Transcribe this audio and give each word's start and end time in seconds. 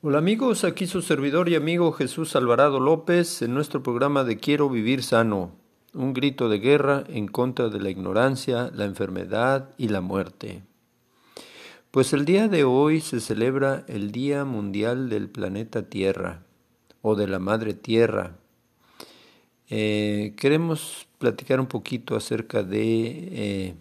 Hola 0.00 0.18
amigos, 0.18 0.62
aquí 0.62 0.86
su 0.86 1.02
servidor 1.02 1.48
y 1.48 1.56
amigo 1.56 1.90
Jesús 1.90 2.36
Alvarado 2.36 2.78
López 2.78 3.42
en 3.42 3.52
nuestro 3.52 3.82
programa 3.82 4.22
de 4.22 4.36
Quiero 4.36 4.70
vivir 4.70 5.02
sano, 5.02 5.50
un 5.92 6.14
grito 6.14 6.48
de 6.48 6.60
guerra 6.60 7.02
en 7.08 7.26
contra 7.26 7.68
de 7.68 7.80
la 7.80 7.90
ignorancia, 7.90 8.70
la 8.72 8.84
enfermedad 8.84 9.70
y 9.76 9.88
la 9.88 10.00
muerte. 10.00 10.62
Pues 11.90 12.12
el 12.12 12.26
día 12.26 12.46
de 12.46 12.62
hoy 12.62 13.00
se 13.00 13.18
celebra 13.18 13.84
el 13.88 14.12
Día 14.12 14.44
Mundial 14.44 15.08
del 15.08 15.28
Planeta 15.28 15.82
Tierra 15.88 16.44
o 17.02 17.16
de 17.16 17.26
la 17.26 17.40
Madre 17.40 17.74
Tierra. 17.74 18.36
Eh, 19.68 20.32
queremos 20.36 21.08
platicar 21.18 21.58
un 21.58 21.66
poquito 21.66 22.14
acerca 22.14 22.62
de 22.62 23.30
eh, 23.32 23.74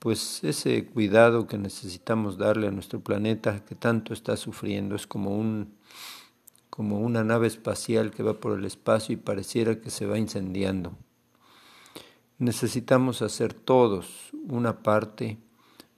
pues 0.00 0.42
ese 0.42 0.86
cuidado 0.86 1.46
que 1.46 1.58
necesitamos 1.58 2.38
darle 2.38 2.66
a 2.66 2.70
nuestro 2.70 3.00
planeta 3.00 3.64
que 3.66 3.74
tanto 3.74 4.14
está 4.14 4.36
sufriendo 4.36 4.96
es 4.96 5.06
como 5.06 5.36
un 5.36 5.78
como 6.70 7.00
una 7.00 7.22
nave 7.22 7.46
espacial 7.46 8.10
que 8.10 8.22
va 8.22 8.40
por 8.40 8.58
el 8.58 8.64
espacio 8.64 9.12
y 9.12 9.16
pareciera 9.16 9.80
que 9.80 9.90
se 9.90 10.06
va 10.06 10.18
incendiando. 10.18 10.96
Necesitamos 12.38 13.20
hacer 13.20 13.52
todos 13.52 14.30
una 14.48 14.82
parte 14.82 15.36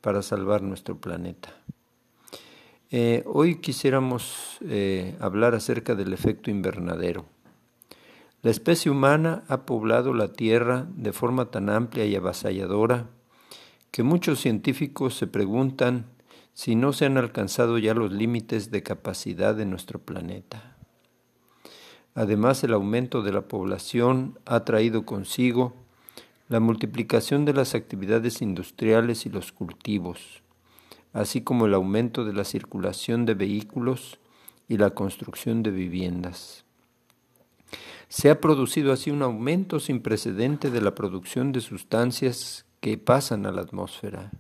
para 0.01 0.23
salvar 0.23 0.63
nuestro 0.63 0.99
planeta. 0.99 1.55
Eh, 2.91 3.23
hoy 3.27 3.61
quisiéramos 3.61 4.59
eh, 4.63 5.15
hablar 5.21 5.55
acerca 5.55 5.95
del 5.95 6.13
efecto 6.13 6.51
invernadero. 6.51 7.27
La 8.41 8.51
especie 8.51 8.91
humana 8.91 9.45
ha 9.47 9.67
poblado 9.67 10.15
la 10.15 10.33
Tierra 10.33 10.89
de 10.97 11.13
forma 11.13 11.53
tan 11.53 11.69
amplia 11.69 12.07
y 12.07 12.17
avasalladora 12.17 13.07
que 13.93 14.03
muchos 14.03 14.41
científicos 14.41 15.15
se 15.15 15.27
preguntan 15.27 16.07
si 16.55 16.75
no 16.75 16.95
se 16.95 17.05
han 17.05 17.19
alcanzado 17.19 17.77
ya 17.77 17.93
los 17.93 18.11
límites 18.11 18.71
de 18.71 18.83
capacidad 18.83 19.55
de 19.55 19.67
nuestro 19.67 19.99
planeta. 19.99 20.77
Además, 22.15 22.65
el 22.65 22.73
aumento 22.73 23.23
de 23.23 23.33
la 23.33 23.43
población 23.43 24.39
ha 24.47 24.65
traído 24.65 25.05
consigo 25.05 25.75
la 26.49 26.59
multiplicación 26.59 27.45
de 27.45 27.53
las 27.53 27.75
actividades 27.75 28.41
industriales 28.41 29.27
y 29.27 29.29
los 29.31 29.53
cultivos, 29.53 30.43
así 31.13 31.43
como 31.43 31.67
el 31.67 31.75
aumento 31.75 32.25
de 32.25 32.33
la 32.33 32.45
circulación 32.45 33.27
de 33.27 33.35
vehículos 33.35 34.19
y 34.69 34.79
la 34.79 34.91
construcción 34.91 35.63
de 35.63 35.71
viviendas. 35.71 36.65
Se 38.09 38.31
ha 38.31 38.41
producido 38.41 38.93
así 38.93 39.11
un 39.11 39.23
aumento 39.23 39.81
sin 39.81 40.01
precedente 40.01 40.71
de 40.71 40.81
la 40.81 40.95
producción 40.95 41.53
de 41.53 41.61
sustancias 41.61 42.65
que 42.83 42.99
pasan 42.99 43.47
a 43.47 43.53
la 43.53 43.63
atmósfera. 43.63 44.33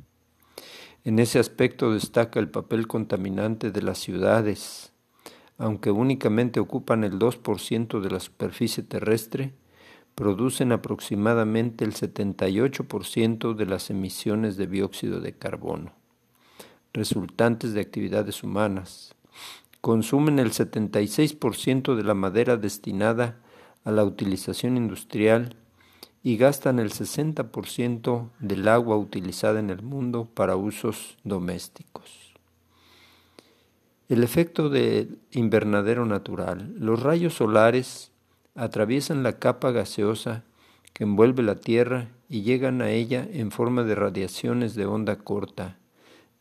En 1.05 1.21
ese 1.21 1.39
aspecto 1.39 1.93
destaca 1.93 2.41
el 2.41 2.51
papel 2.51 2.89
contaminante 2.89 3.71
de 3.71 3.83
las 3.83 3.98
ciudades. 3.98 4.93
Aunque 5.59 5.93
únicamente 5.93 6.59
ocupan 6.59 7.05
el 7.05 7.20
2% 7.20 8.01
de 8.01 8.11
la 8.11 8.19
superficie 8.19 8.83
terrestre, 8.83 9.55
producen 10.17 10.73
aproximadamente 10.73 11.85
el 11.85 11.95
78% 11.95 13.55
de 13.55 13.67
las 13.67 13.91
emisiones 13.91 14.57
de 14.57 14.67
dióxido 14.67 15.20
de 15.20 15.35
carbono, 15.35 15.93
resultantes 16.93 17.75
de 17.75 17.81
actividades 17.81 18.43
humanas. 18.43 19.15
Consumen 19.81 20.41
el 20.41 20.51
76% 20.51 21.95
de 21.95 22.03
la 22.03 22.15
madera 22.15 22.57
destinada 22.57 23.39
a 23.85 23.93
la 23.93 24.05
utilización 24.05 24.77
industrial 24.77 25.62
y 26.23 26.37
gastan 26.37 26.78
el 26.78 26.91
60% 26.91 28.28
del 28.39 28.69
agua 28.69 28.97
utilizada 28.97 29.59
en 29.59 29.70
el 29.70 29.83
mundo 29.83 30.29
para 30.33 30.56
usos 30.56 31.19
domésticos. 31.25 32.33
El 34.09 34.23
efecto 34.23 34.69
del 34.69 35.19
invernadero 35.31 36.05
natural. 36.06 36.75
Los 36.79 37.03
rayos 37.03 37.34
solares 37.34 38.12
atraviesan 38.55 39.23
la 39.23 39.39
capa 39.39 39.70
gaseosa 39.70 40.45
que 40.92 41.05
envuelve 41.05 41.42
la 41.42 41.57
Tierra 41.57 42.08
y 42.29 42.42
llegan 42.42 42.83
a 42.83 42.91
ella 42.91 43.27
en 43.33 43.51
forma 43.51 43.83
de 43.85 43.95
radiaciones 43.95 44.74
de 44.74 44.86
onda 44.86 45.17
corta, 45.17 45.79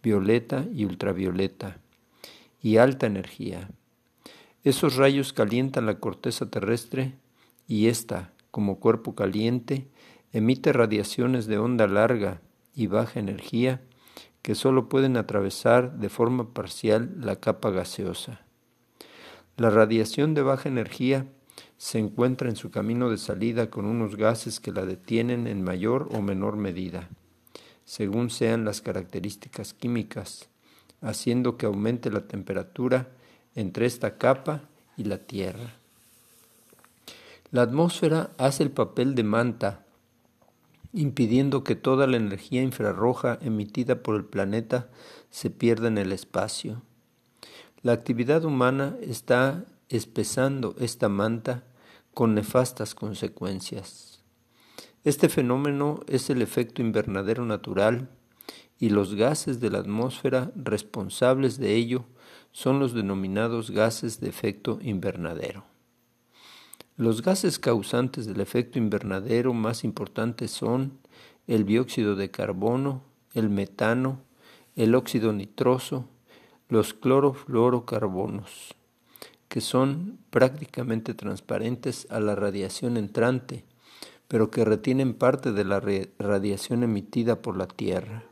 violeta 0.04 0.66
y 0.74 0.86
ultravioleta, 0.86 1.78
y 2.62 2.78
alta 2.78 3.08
energía. 3.08 3.70
Esos 4.64 4.96
rayos 4.98 5.34
calientan 5.34 5.86
la 5.86 6.00
corteza 6.00 6.50
terrestre 6.50 7.14
y 7.68 7.88
ésta, 7.88 8.32
como 8.52 8.80
cuerpo 8.80 9.16
caliente, 9.16 9.88
emite 10.32 10.74
radiaciones 10.74 11.48
de 11.48 11.58
onda 11.58 11.88
larga 11.88 12.42
y 12.76 12.88
baja 12.88 13.20
energía 13.20 13.82
que 14.42 14.56
sólo 14.56 14.90
pueden 14.90 15.18
atravesar 15.18 15.98
de 15.98 16.10
forma 16.10 16.54
parcial 16.54 17.14
la 17.18 17.38
capa 17.38 17.70
gaseosa. 17.70 18.42
La 19.58 19.70
radiación 19.70 20.34
de 20.34 20.42
baja 20.42 20.70
energía 20.70 21.28
se 21.78 22.00
encuentra 22.00 22.50
en 22.50 22.56
su 22.56 22.72
camino 22.72 23.10
de 23.10 23.18
salida 23.18 23.70
con 23.70 23.86
unos 23.86 24.16
gases 24.16 24.60
que 24.60 24.72
la 24.72 24.86
detienen 24.86 25.48
en 25.48 25.64
mayor 25.64 26.10
o 26.12 26.22
menor 26.22 26.56
medida, 26.56 27.10
según 27.86 28.30
sean 28.30 28.66
las 28.66 28.82
características 28.82 29.74
químicas, 29.74 30.50
haciendo 31.02 31.58
que 31.58 31.66
aumente 31.66 32.10
la 32.12 32.28
temperatura 32.28 33.10
entre 33.56 33.86
esta 33.86 34.18
capa 34.18 34.70
y 34.98 35.04
la 35.04 35.18
Tierra. 35.18 35.81
La 37.52 37.64
atmósfera 37.64 38.32
hace 38.38 38.64
el 38.64 38.72
papel 38.72 39.14
de 39.14 39.26
manta, 39.26 39.86
impidiendo 40.94 41.66
que 41.66 41.76
toda 41.76 42.08
la 42.08 42.16
energía 42.16 42.64
infrarroja 42.64 43.38
emitida 43.42 44.02
por 44.02 44.16
el 44.16 44.24
planeta 44.24 44.90
se 45.30 45.50
pierda 45.50 45.90
en 45.90 45.98
el 45.98 46.14
espacio. 46.14 46.82
La 47.82 47.92
actividad 47.92 48.46
humana 48.46 48.96
está 49.02 49.66
espesando 49.90 50.76
esta 50.80 51.10
manta 51.10 51.66
con 52.14 52.36
nefastas 52.36 52.96
consecuencias. 52.96 54.24
Este 55.04 55.28
fenómeno 55.28 56.00
es 56.08 56.30
el 56.30 56.42
efecto 56.42 56.82
invernadero 56.82 57.44
natural 57.44 58.12
y 58.80 58.92
los 58.92 59.16
gases 59.16 59.60
de 59.60 59.72
la 59.72 59.80
atmósfera 59.80 60.54
responsables 60.56 61.58
de 61.58 61.76
ello 61.76 62.06
son 62.54 62.80
los 62.80 62.94
denominados 62.94 63.72
gases 63.72 64.22
de 64.22 64.30
efecto 64.30 64.80
invernadero. 64.82 65.71
Los 67.02 67.24
gases 67.24 67.58
causantes 67.58 68.28
del 68.28 68.42
efecto 68.42 68.78
invernadero 68.78 69.56
más 69.56 69.84
importantes 69.84 70.52
son 70.52 71.00
el 71.48 71.66
dióxido 71.66 72.16
de 72.16 72.30
carbono, 72.30 73.02
el 73.34 73.50
metano, 73.50 74.20
el 74.76 74.94
óxido 74.94 75.34
nitroso, 75.34 76.06
los 76.70 76.94
clorofluorocarbonos, 76.94 78.76
que 79.48 79.62
son 79.62 80.20
prácticamente 80.30 81.16
transparentes 81.16 82.06
a 82.12 82.20
la 82.20 82.36
radiación 82.36 82.98
entrante, 82.98 83.66
pero 84.28 84.52
que 84.52 84.64
retienen 84.64 85.16
parte 85.16 85.54
de 85.54 85.66
la 85.66 85.80
radiación 86.20 86.84
emitida 86.84 87.42
por 87.42 87.58
la 87.58 87.66
Tierra. 87.66 88.26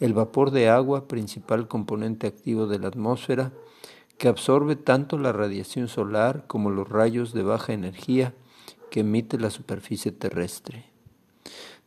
El 0.00 0.14
vapor 0.14 0.50
de 0.50 0.68
agua, 0.68 1.06
principal 1.06 1.68
componente 1.68 2.26
activo 2.26 2.66
de 2.66 2.80
la 2.80 2.88
atmósfera, 2.88 3.52
que 4.18 4.28
absorbe 4.28 4.76
tanto 4.76 5.16
la 5.16 5.32
radiación 5.32 5.88
solar 5.88 6.44
como 6.46 6.70
los 6.70 6.88
rayos 6.88 7.32
de 7.32 7.42
baja 7.42 7.72
energía 7.72 8.34
que 8.90 9.00
emite 9.00 9.38
la 9.38 9.50
superficie 9.50 10.12
terrestre. 10.12 10.86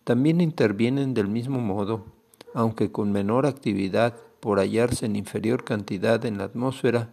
También 0.04 0.42
intervienen 0.42 1.14
del 1.14 1.28
mismo 1.28 1.60
modo, 1.60 2.06
aunque 2.54 2.92
con 2.92 3.12
menor 3.12 3.46
actividad 3.46 4.16
por 4.40 4.60
hallarse 4.60 5.06
en 5.06 5.16
inferior 5.16 5.64
cantidad 5.64 6.26
en 6.26 6.38
la 6.38 6.46
atmósfera, 6.46 7.10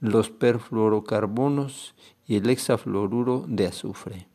los 0.00 0.30
perfluorocarbonos 0.30 1.94
y 2.26 2.36
el 2.36 2.48
hexafluoruro 2.48 3.44
de 3.48 3.66
azufre. 3.66 4.28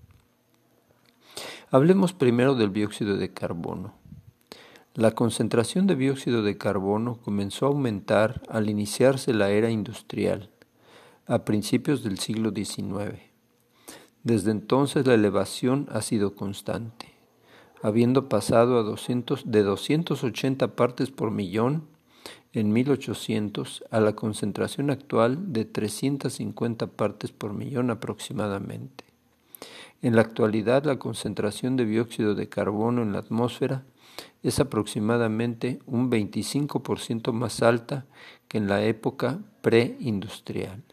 Hablemos 1.72 2.14
primero 2.14 2.56
del 2.56 2.74
dióxido 2.74 3.18
de 3.18 3.34
carbono. 3.34 3.99
La 5.00 5.12
concentración 5.12 5.88
de 5.88 5.96
dióxido 5.96 6.44
de 6.44 6.58
carbono 6.58 7.20
comenzó 7.24 7.66
a 7.66 7.70
aumentar 7.70 8.42
al 8.50 8.70
iniciarse 8.70 9.34
la 9.34 9.50
era 9.50 9.70
industrial, 9.70 10.50
a 11.26 11.46
principios 11.46 12.04
del 12.04 12.20
siglo 12.20 12.52
XIX. 12.54 13.18
Desde 14.24 14.52
entonces 14.52 15.08
la 15.08 15.14
elevación 15.14 15.88
ha 15.90 16.02
sido 16.02 16.36
constante, 16.36 17.14
habiendo 17.82 18.28
pasado 18.28 18.78
a 18.78 18.84
200, 18.84 19.50
de 19.50 19.64
280 19.64 20.76
partes 20.76 21.12
por 21.12 21.32
millón 21.32 21.88
en 22.52 22.74
1800 22.74 23.86
a 23.92 24.02
la 24.02 24.18
concentración 24.18 24.90
actual 24.90 25.54
de 25.54 25.64
350 25.64 26.88
partes 26.88 27.32
por 27.32 27.54
millón 27.54 27.90
aproximadamente. 27.90 29.06
En 30.02 30.18
la 30.18 30.24
actualidad 30.24 30.84
la 30.84 31.00
concentración 31.00 31.78
de 31.78 31.86
dióxido 31.86 32.36
de 32.36 32.50
carbono 32.50 33.02
en 33.02 33.14
la 33.14 33.20
atmósfera 33.20 33.86
es 34.44 34.60
aproximadamente 34.60 35.80
un 35.86 36.10
25% 36.10 37.32
más 37.34 37.62
alta 37.62 38.06
que 38.48 38.58
en 38.58 38.68
la 38.68 38.84
época 38.84 39.40
preindustrial. 39.62 40.84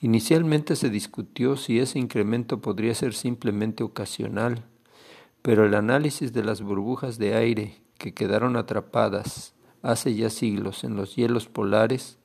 Inicialmente 0.00 0.76
se 0.76 0.90
discutió 0.90 1.56
si 1.56 1.78
ese 1.78 1.98
incremento 1.98 2.60
podría 2.60 2.94
ser 2.94 3.14
simplemente 3.14 3.82
ocasional, 3.82 4.64
pero 5.42 5.64
el 5.64 5.74
análisis 5.74 6.32
de 6.32 6.44
las 6.44 6.60
burbujas 6.60 7.18
de 7.18 7.34
aire 7.34 7.76
que 7.98 8.12
quedaron 8.12 8.56
atrapadas 8.56 9.54
hace 9.82 10.14
ya 10.14 10.30
siglos 10.30 10.84
en 10.84 10.96
los 10.96 11.16
hielos 11.16 11.46
polares 11.46 12.18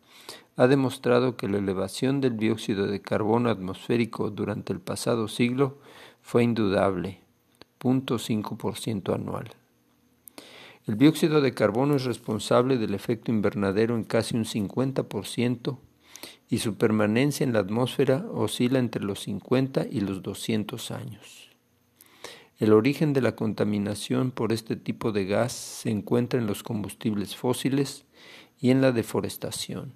ha 0.57 0.67
demostrado 0.67 1.37
que 1.37 1.47
la 1.47 1.57
elevación 1.57 2.19
del 2.19 2.37
dióxido 2.37 2.87
de 2.87 3.01
carbono 3.01 3.49
atmosférico 3.49 4.29
durante 4.29 4.73
el 4.73 4.79
pasado 4.79 5.27
siglo 5.27 5.77
fue 6.21 6.43
indudable, 6.43 7.21
0.5% 7.79 9.15
anual. 9.15 9.60
El 10.87 10.97
dióxido 10.97 11.41
de 11.41 11.53
carbono 11.53 11.95
es 11.95 12.05
responsable 12.05 12.77
del 12.77 12.95
efecto 12.95 13.31
invernadero 13.31 13.95
en 13.95 14.03
casi 14.03 14.35
un 14.35 14.45
50% 14.45 15.77
y 16.49 16.57
su 16.57 16.75
permanencia 16.75 17.43
en 17.43 17.53
la 17.53 17.59
atmósfera 17.59 18.25
oscila 18.31 18.79
entre 18.79 19.03
los 19.03 19.19
50 19.21 19.85
y 19.91 20.01
los 20.01 20.23
200 20.23 20.89
años. 20.89 21.51
El 22.57 22.73
origen 22.73 23.13
de 23.13 23.21
la 23.21 23.35
contaminación 23.35 24.31
por 24.31 24.51
este 24.51 24.75
tipo 24.75 25.11
de 25.11 25.25
gas 25.25 25.51
se 25.51 25.91
encuentra 25.91 26.39
en 26.39 26.47
los 26.47 26.63
combustibles 26.63 27.35
fósiles 27.35 28.05
y 28.59 28.71
en 28.71 28.81
la 28.81 28.91
deforestación. 28.91 29.93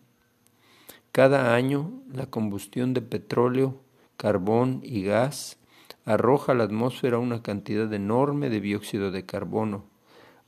Cada 1.11 1.55
año 1.55 2.03
la 2.11 2.27
combustión 2.27 2.93
de 2.93 3.01
petróleo, 3.01 3.81
carbón 4.17 4.81
y 4.83 5.03
gas 5.03 5.57
arroja 6.05 6.51
a 6.51 6.55
la 6.55 6.65
atmósfera 6.65 7.17
una 7.17 7.41
cantidad 7.41 7.91
enorme 7.91 8.49
de 8.49 8.61
dióxido 8.61 9.11
de 9.11 9.25
carbono, 9.25 9.85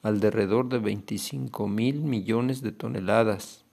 alrededor 0.01 0.69
de 0.69 0.79
25 0.79 1.67
mil 1.67 2.01
millones 2.01 2.61
de 2.61 2.71
toneladas, 2.71 3.65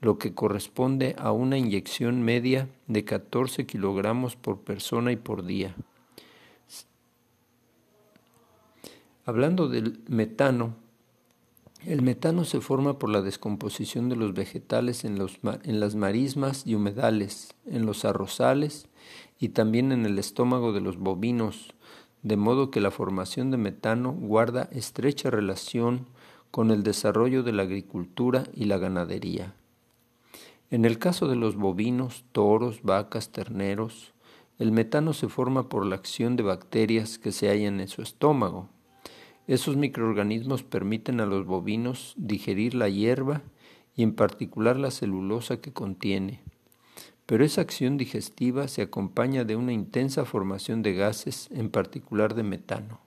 lo 0.00 0.18
que 0.18 0.34
corresponde 0.34 1.14
a 1.18 1.32
una 1.32 1.58
inyección 1.58 2.22
media 2.22 2.68
de 2.86 3.04
14 3.04 3.66
kilogramos 3.66 4.36
por 4.36 4.60
persona 4.60 5.12
y 5.12 5.16
por 5.16 5.44
día. 5.44 5.74
Hablando 9.26 9.68
del 9.68 10.00
metano, 10.08 10.74
el 11.86 12.02
metano 12.02 12.44
se 12.44 12.60
forma 12.60 12.98
por 12.98 13.10
la 13.10 13.22
descomposición 13.22 14.08
de 14.08 14.16
los 14.16 14.34
vegetales 14.34 15.04
en, 15.04 15.18
en, 15.62 15.80
las 15.80 15.94
marismas 15.94 16.66
y 16.66 16.74
humedales, 16.74 17.54
en 17.66 17.86
los 17.86 18.04
arrozales 18.04 18.88
y 19.38 19.50
también 19.50 19.92
en 19.92 20.04
el 20.04 20.18
estómago 20.18 20.72
de 20.72 20.80
los 20.80 20.98
bovinos, 20.98 21.74
de 22.22 22.36
modo 22.36 22.70
que 22.70 22.80
la 22.80 22.90
formación 22.90 23.50
de 23.50 23.56
metano 23.56 24.12
guarda 24.12 24.68
estrecha 24.72 25.30
relación 25.30 26.06
con 26.50 26.70
el 26.70 26.82
desarrollo 26.82 27.42
de 27.42 27.52
la 27.52 27.62
agricultura 27.62 28.44
y 28.54 28.64
la 28.64 28.78
ganadería. 28.78 29.54
En 30.70 30.84
el 30.84 30.98
caso 30.98 31.28
de 31.28 31.36
los 31.36 31.56
bovinos, 31.56 32.24
toros, 32.32 32.82
vacas, 32.82 33.30
terneros, 33.30 34.12
el 34.58 34.72
metano 34.72 35.12
se 35.12 35.28
forma 35.28 35.68
por 35.68 35.86
la 35.86 35.96
acción 35.96 36.36
de 36.36 36.42
bacterias 36.42 37.18
que 37.18 37.32
se 37.32 37.48
hallan 37.48 37.80
en 37.80 37.88
su 37.88 38.02
estómago, 38.02 38.68
esos 39.50 39.76
microorganismos 39.76 40.62
permiten 40.62 41.18
a 41.18 41.26
los 41.26 41.44
bovinos 41.44 42.14
digerir 42.16 42.74
la 42.74 42.88
hierba 42.88 43.42
y 43.96 44.04
en 44.04 44.14
particular 44.14 44.76
la 44.76 44.92
celulosa 44.92 45.60
que 45.60 45.72
contiene. 45.72 46.40
Pero 47.30 47.44
esa 47.44 47.60
acción 47.60 47.96
digestiva 47.96 48.66
se 48.66 48.82
acompaña 48.82 49.44
de 49.44 49.54
una 49.54 49.72
intensa 49.72 50.24
formación 50.24 50.82
de 50.82 50.94
gases, 50.94 51.48
en 51.52 51.70
particular 51.70 52.34
de 52.34 52.42
metano. 52.42 52.98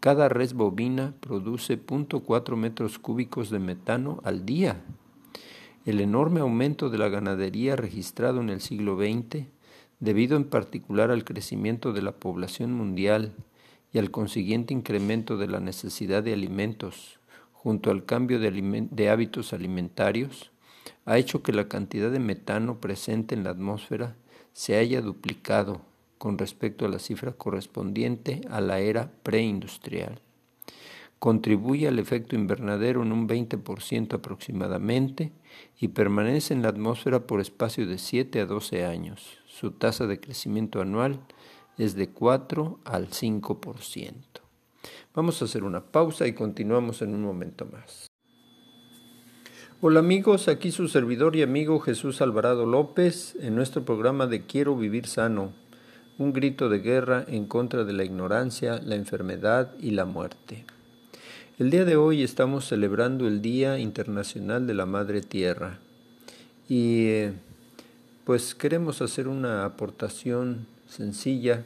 Cada 0.00 0.30
res 0.30 0.54
bovina 0.54 1.12
produce 1.20 1.78
0.4 1.78 2.56
metros 2.56 2.98
cúbicos 2.98 3.50
de 3.50 3.58
metano 3.58 4.22
al 4.24 4.46
día. 4.46 4.80
El 5.84 6.00
enorme 6.00 6.40
aumento 6.40 6.88
de 6.88 6.96
la 6.96 7.10
ganadería 7.10 7.76
registrado 7.76 8.40
en 8.40 8.48
el 8.48 8.62
siglo 8.62 8.96
XX, 8.96 9.44
debido 10.00 10.38
en 10.38 10.44
particular 10.44 11.10
al 11.10 11.24
crecimiento 11.24 11.92
de 11.92 12.00
la 12.00 12.12
población 12.12 12.72
mundial 12.72 13.34
y 13.92 13.98
al 13.98 14.10
consiguiente 14.10 14.72
incremento 14.72 15.36
de 15.36 15.48
la 15.48 15.60
necesidad 15.60 16.22
de 16.22 16.32
alimentos, 16.32 17.20
junto 17.52 17.90
al 17.90 18.06
cambio 18.06 18.40
de, 18.40 19.10
hábitos 19.10 19.52
alimentarios, 19.52 20.50
ha 21.08 21.16
hecho 21.16 21.42
que 21.42 21.54
la 21.54 21.68
cantidad 21.68 22.10
de 22.10 22.18
metano 22.18 22.82
presente 22.82 23.34
en 23.34 23.42
la 23.42 23.48
atmósfera 23.48 24.14
se 24.52 24.76
haya 24.76 25.00
duplicado 25.00 25.80
con 26.18 26.36
respecto 26.36 26.84
a 26.84 26.90
la 26.90 26.98
cifra 26.98 27.32
correspondiente 27.32 28.42
a 28.50 28.60
la 28.60 28.80
era 28.80 29.10
preindustrial. 29.22 30.20
Contribuye 31.18 31.88
al 31.88 31.98
efecto 31.98 32.36
invernadero 32.36 33.02
en 33.02 33.12
un 33.12 33.26
20% 33.26 34.12
aproximadamente 34.12 35.32
y 35.80 35.88
permanece 35.88 36.52
en 36.52 36.60
la 36.60 36.68
atmósfera 36.68 37.26
por 37.26 37.40
espacio 37.40 37.86
de 37.86 37.96
7 37.96 38.42
a 38.42 38.46
12 38.46 38.84
años. 38.84 39.38
Su 39.46 39.70
tasa 39.70 40.06
de 40.06 40.20
crecimiento 40.20 40.82
anual 40.82 41.20
es 41.78 41.94
de 41.94 42.10
4 42.10 42.80
al 42.84 43.08
5%. 43.08 44.12
Vamos 45.14 45.40
a 45.40 45.46
hacer 45.46 45.64
una 45.64 45.90
pausa 45.90 46.26
y 46.26 46.34
continuamos 46.34 47.00
en 47.00 47.14
un 47.14 47.22
momento 47.22 47.64
más. 47.64 48.07
Hola 49.80 50.00
amigos, 50.00 50.48
aquí 50.48 50.72
su 50.72 50.88
servidor 50.88 51.36
y 51.36 51.42
amigo 51.42 51.78
Jesús 51.78 52.20
Alvarado 52.20 52.66
López 52.66 53.36
en 53.40 53.54
nuestro 53.54 53.84
programa 53.84 54.26
de 54.26 54.44
Quiero 54.44 54.76
vivir 54.76 55.06
sano, 55.06 55.52
un 56.18 56.32
grito 56.32 56.68
de 56.68 56.80
guerra 56.80 57.24
en 57.28 57.46
contra 57.46 57.84
de 57.84 57.92
la 57.92 58.02
ignorancia, 58.02 58.80
la 58.84 58.96
enfermedad 58.96 59.70
y 59.78 59.92
la 59.92 60.04
muerte. 60.04 60.64
El 61.60 61.70
día 61.70 61.84
de 61.84 61.94
hoy 61.94 62.24
estamos 62.24 62.66
celebrando 62.66 63.28
el 63.28 63.40
Día 63.40 63.78
Internacional 63.78 64.66
de 64.66 64.74
la 64.74 64.84
Madre 64.84 65.20
Tierra 65.20 65.78
y 66.68 67.06
eh, 67.06 67.32
pues 68.24 68.56
queremos 68.56 69.00
hacer 69.00 69.28
una 69.28 69.64
aportación 69.64 70.66
sencilla 70.88 71.62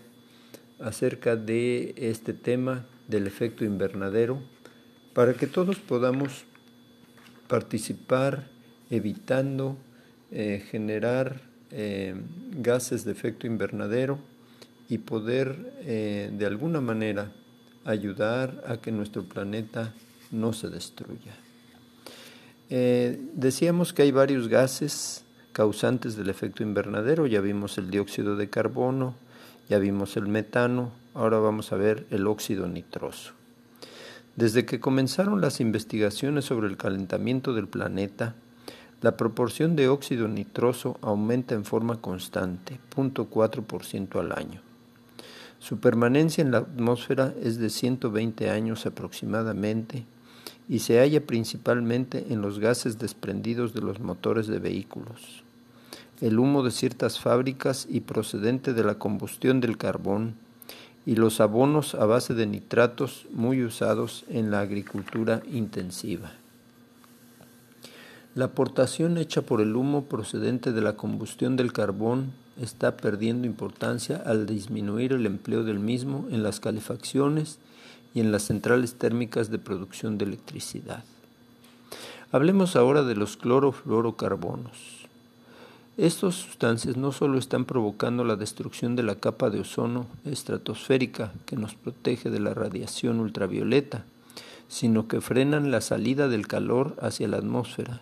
acerca 0.80 1.34
de 1.34 1.94
este 1.96 2.34
tema 2.34 2.84
del 3.08 3.26
efecto 3.26 3.64
invernadero 3.64 4.38
para 5.14 5.32
que 5.32 5.46
todos 5.46 5.78
podamos 5.78 6.44
participar 7.48 8.48
evitando 8.90 9.76
eh, 10.30 10.64
generar 10.70 11.40
eh, 11.70 12.14
gases 12.56 13.04
de 13.04 13.12
efecto 13.12 13.46
invernadero 13.46 14.18
y 14.88 14.98
poder 14.98 15.74
eh, 15.80 16.30
de 16.32 16.46
alguna 16.46 16.80
manera 16.80 17.32
ayudar 17.84 18.64
a 18.66 18.78
que 18.78 18.92
nuestro 18.92 19.24
planeta 19.24 19.92
no 20.30 20.52
se 20.52 20.70
destruya. 20.70 21.34
decíamos 22.70 23.92
que 23.92 24.02
hay 24.02 24.12
varios 24.12 24.48
gases 24.48 25.24
causantes 25.52 26.16
del 26.16 26.30
efecto 26.30 26.62
invernadero, 26.62 27.26
ya 27.26 27.42
vimos 27.42 27.76
el 27.76 27.90
dióxido 27.90 28.36
de 28.36 28.48
carbono, 28.48 29.14
ya 29.68 29.78
vimos 29.78 30.16
el 30.16 30.28
metano, 30.28 30.92
ahora 31.12 31.38
vamos 31.38 31.72
a 31.72 31.76
ver 31.76 32.06
el 32.10 32.26
óxido 32.26 32.66
nitroso. 32.68 33.34
Desde 34.36 34.64
que 34.64 34.80
comenzaron 34.80 35.40
las 35.40 35.60
investigaciones 35.60 36.44
sobre 36.44 36.68
el 36.68 36.76
calentamiento 36.76 37.52
del 37.52 37.68
planeta, 37.68 38.34
la 39.00 39.16
proporción 39.16 39.76
de 39.76 39.88
óxido 39.88 40.28
nitroso 40.28 40.98
aumenta 41.02 41.54
en 41.54 41.64
forma 41.64 42.00
constante, 42.00 42.78
0.4% 42.94 44.20
al 44.20 44.32
año. 44.32 44.60
Su 45.58 45.78
permanencia 45.78 46.42
en 46.42 46.50
la 46.50 46.58
atmósfera 46.58 47.34
es 47.42 47.58
de 47.58 47.70
120 47.70 48.50
años 48.50 48.86
aproximadamente 48.86 50.06
y 50.68 50.78
se 50.80 50.98
halla 50.98 51.26
principalmente 51.26 52.26
en 52.30 52.40
los 52.40 52.58
gases 52.58 52.98
desprendidos 52.98 53.74
de 53.74 53.80
los 53.80 54.00
motores 54.00 54.46
de 54.46 54.58
vehículos 54.58 55.42
el 56.22 56.38
humo 56.38 56.62
de 56.62 56.70
ciertas 56.70 57.18
fábricas 57.18 57.88
y 57.90 58.00
procedente 58.00 58.74
de 58.74 58.84
la 58.84 58.94
combustión 58.94 59.60
del 59.60 59.76
carbón, 59.76 60.36
y 61.04 61.16
los 61.16 61.40
abonos 61.40 61.94
a 61.94 62.06
base 62.06 62.34
de 62.34 62.46
nitratos 62.46 63.26
muy 63.32 63.64
usados 63.64 64.24
en 64.28 64.50
la 64.50 64.60
agricultura 64.60 65.42
intensiva. 65.50 66.32
La 68.34 68.46
aportación 68.46 69.18
hecha 69.18 69.42
por 69.42 69.60
el 69.60 69.76
humo 69.76 70.04
procedente 70.04 70.72
de 70.72 70.80
la 70.80 70.94
combustión 70.94 71.56
del 71.56 71.72
carbón 71.72 72.32
está 72.60 72.96
perdiendo 72.96 73.46
importancia 73.46 74.22
al 74.24 74.46
disminuir 74.46 75.12
el 75.12 75.26
empleo 75.26 75.64
del 75.64 75.80
mismo 75.80 76.28
en 76.30 76.42
las 76.42 76.60
calefacciones 76.60 77.58
y 78.14 78.20
en 78.20 78.32
las 78.32 78.44
centrales 78.44 78.94
térmicas 78.94 79.50
de 79.50 79.58
producción 79.58 80.18
de 80.18 80.26
electricidad. 80.26 81.04
Hablemos 82.30 82.76
ahora 82.76 83.02
de 83.02 83.14
los 83.14 83.36
clorofluorocarbonos. 83.36 85.01
Estas 85.98 86.36
sustancias 86.36 86.96
no 86.96 87.12
solo 87.12 87.38
están 87.38 87.66
provocando 87.66 88.24
la 88.24 88.36
destrucción 88.36 88.96
de 88.96 89.02
la 89.02 89.16
capa 89.16 89.50
de 89.50 89.60
ozono 89.60 90.06
estratosférica 90.24 91.32
que 91.44 91.56
nos 91.56 91.74
protege 91.74 92.30
de 92.30 92.40
la 92.40 92.54
radiación 92.54 93.20
ultravioleta, 93.20 94.04
sino 94.68 95.06
que 95.06 95.20
frenan 95.20 95.70
la 95.70 95.82
salida 95.82 96.28
del 96.28 96.46
calor 96.46 96.96
hacia 97.02 97.28
la 97.28 97.36
atmósfera, 97.36 98.00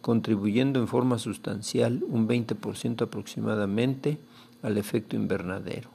contribuyendo 0.00 0.78
en 0.78 0.86
forma 0.86 1.18
sustancial 1.18 2.04
un 2.06 2.28
20% 2.28 3.02
aproximadamente 3.02 4.18
al 4.62 4.78
efecto 4.78 5.16
invernadero. 5.16 5.90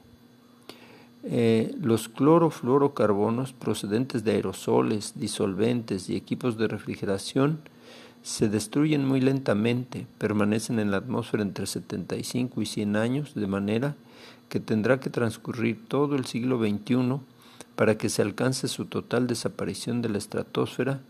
Eh, 1.22 1.74
los 1.80 2.10
clorofluorocarbonos 2.10 3.54
procedentes 3.54 4.24
de 4.24 4.32
aerosoles, 4.32 5.14
disolventes 5.16 6.10
y 6.10 6.16
equipos 6.16 6.58
de 6.58 6.68
refrigeración 6.68 7.60
se 8.22 8.48
destruyen 8.48 9.06
muy 9.06 9.20
lentamente, 9.20 10.06
permanecen 10.18 10.78
en 10.78 10.90
la 10.90 10.98
atmósfera 10.98 11.42
entre 11.42 11.66
75 11.66 12.60
y 12.60 12.66
100 12.66 12.96
años, 12.96 13.34
de 13.34 13.46
manera 13.46 13.96
que 14.48 14.60
tendrá 14.60 15.00
que 15.00 15.10
transcurrir 15.10 15.86
todo 15.88 16.16
el 16.16 16.26
siglo 16.26 16.58
XXI 16.58 17.20
para 17.76 17.96
que 17.96 18.08
se 18.08 18.22
alcance 18.22 18.68
su 18.68 18.86
total 18.86 19.26
desaparición 19.26 20.02
de 20.02 20.10
la 20.10 20.18
estratosfera 20.18 21.00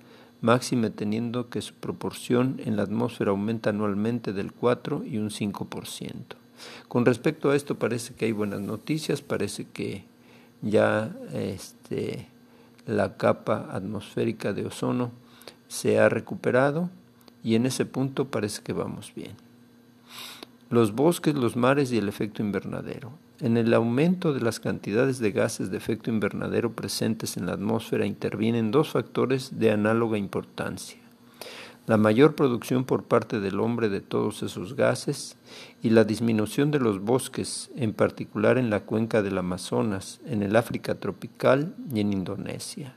máxime 0.40 0.90
teniendo 0.90 1.48
que 1.48 1.62
su 1.62 1.74
proporción 1.74 2.60
en 2.64 2.76
la 2.76 2.82
atmósfera 2.82 3.30
aumenta 3.30 3.70
anualmente 3.70 4.32
del 4.32 4.52
4 4.52 5.04
y 5.04 5.18
un 5.18 5.30
5%. 5.30 6.14
Con 6.88 7.06
respecto 7.06 7.50
a 7.50 7.56
esto 7.56 7.78
parece 7.78 8.14
que 8.14 8.26
hay 8.26 8.32
buenas 8.32 8.60
noticias, 8.60 9.22
parece 9.22 9.66
que 9.72 10.04
ya 10.62 11.14
este, 11.32 12.28
la 12.86 13.16
capa 13.16 13.68
atmosférica 13.72 14.52
de 14.52 14.66
ozono 14.66 15.10
se 15.68 15.98
ha 15.98 16.08
recuperado 16.08 16.90
y 17.42 17.54
en 17.54 17.66
ese 17.66 17.86
punto 17.86 18.26
parece 18.28 18.62
que 18.62 18.72
vamos 18.72 19.12
bien. 19.14 19.32
Los 20.70 20.94
bosques, 20.94 21.34
los 21.34 21.56
mares 21.56 21.90
y 21.90 21.98
el 21.98 22.08
efecto 22.08 22.42
invernadero. 22.42 23.12
En 23.40 23.56
el 23.56 23.72
aumento 23.74 24.32
de 24.32 24.40
las 24.40 24.60
cantidades 24.60 25.18
de 25.18 25.32
gases 25.32 25.70
de 25.70 25.76
efecto 25.78 26.10
invernadero 26.10 26.72
presentes 26.72 27.36
en 27.36 27.46
la 27.46 27.54
atmósfera 27.54 28.06
intervienen 28.06 28.70
dos 28.70 28.90
factores 28.90 29.58
de 29.58 29.70
análoga 29.70 30.18
importancia. 30.18 31.00
La 31.86 31.96
mayor 31.96 32.36
producción 32.36 32.84
por 32.84 33.04
parte 33.04 33.40
del 33.40 33.58
hombre 33.58 33.88
de 33.88 34.00
todos 34.00 34.44
esos 34.44 34.76
gases 34.76 35.36
y 35.82 35.90
la 35.90 36.04
disminución 36.04 36.70
de 36.70 36.78
los 36.78 37.00
bosques, 37.00 37.70
en 37.74 37.94
particular 37.94 38.58
en 38.58 38.70
la 38.70 38.80
cuenca 38.80 39.22
del 39.22 39.38
Amazonas, 39.38 40.20
en 40.26 40.42
el 40.42 40.54
África 40.54 40.94
tropical 40.96 41.74
y 41.92 41.98
en 41.98 42.12
Indonesia. 42.12 42.94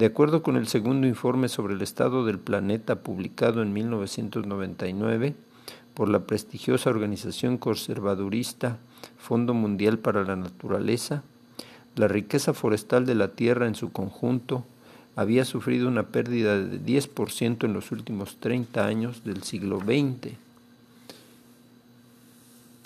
De 0.00 0.06
acuerdo 0.06 0.42
con 0.42 0.56
el 0.56 0.66
segundo 0.66 1.06
informe 1.06 1.50
sobre 1.50 1.74
el 1.74 1.82
estado 1.82 2.24
del 2.24 2.38
planeta 2.38 3.02
publicado 3.02 3.60
en 3.60 3.74
1999 3.74 5.34
por 5.92 6.08
la 6.08 6.20
prestigiosa 6.20 6.88
organización 6.88 7.58
conservadurista 7.58 8.78
Fondo 9.18 9.52
Mundial 9.52 9.98
para 9.98 10.24
la 10.24 10.36
Naturaleza, 10.36 11.22
la 11.96 12.08
riqueza 12.08 12.54
forestal 12.54 13.04
de 13.04 13.14
la 13.14 13.28
Tierra 13.32 13.66
en 13.66 13.74
su 13.74 13.92
conjunto 13.92 14.64
había 15.16 15.44
sufrido 15.44 15.86
una 15.86 16.04
pérdida 16.04 16.58
de 16.58 16.80
10% 16.80 17.64
en 17.66 17.74
los 17.74 17.92
últimos 17.92 18.38
30 18.40 18.86
años 18.86 19.22
del 19.22 19.42
siglo 19.42 19.80
XX. 19.80 20.32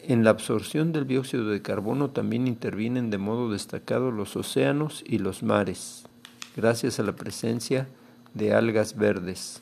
En 0.03 0.25
la 0.25 0.31
absorción 0.31 0.91
del 0.91 1.07
dióxido 1.07 1.49
de 1.49 1.63
carbono 1.63 2.11
también 2.11 2.49
intervienen 2.49 3.11
de 3.11 3.19
modo 3.19 3.53
destacado 3.53 4.11
los 4.11 4.35
océanos 4.35 5.05
y 5.07 5.19
los 5.19 5.45
mares, 5.45 6.07
gracias 6.57 6.99
a 6.99 7.03
la 7.03 7.13
presencia 7.13 7.89
de 8.35 8.55
algas 8.55 8.97
verdes. 8.97 9.61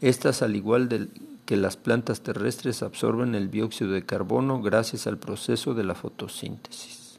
Estas, 0.00 0.42
al 0.42 0.56
igual 0.56 1.10
que 1.44 1.56
las 1.56 1.76
plantas 1.76 2.20
terrestres, 2.20 2.82
absorben 2.82 3.34
el 3.34 3.50
dióxido 3.50 3.92
de 3.92 4.04
carbono 4.04 4.62
gracias 4.62 5.06
al 5.06 5.18
proceso 5.18 5.74
de 5.74 5.84
la 5.84 5.94
fotosíntesis. 5.94 7.18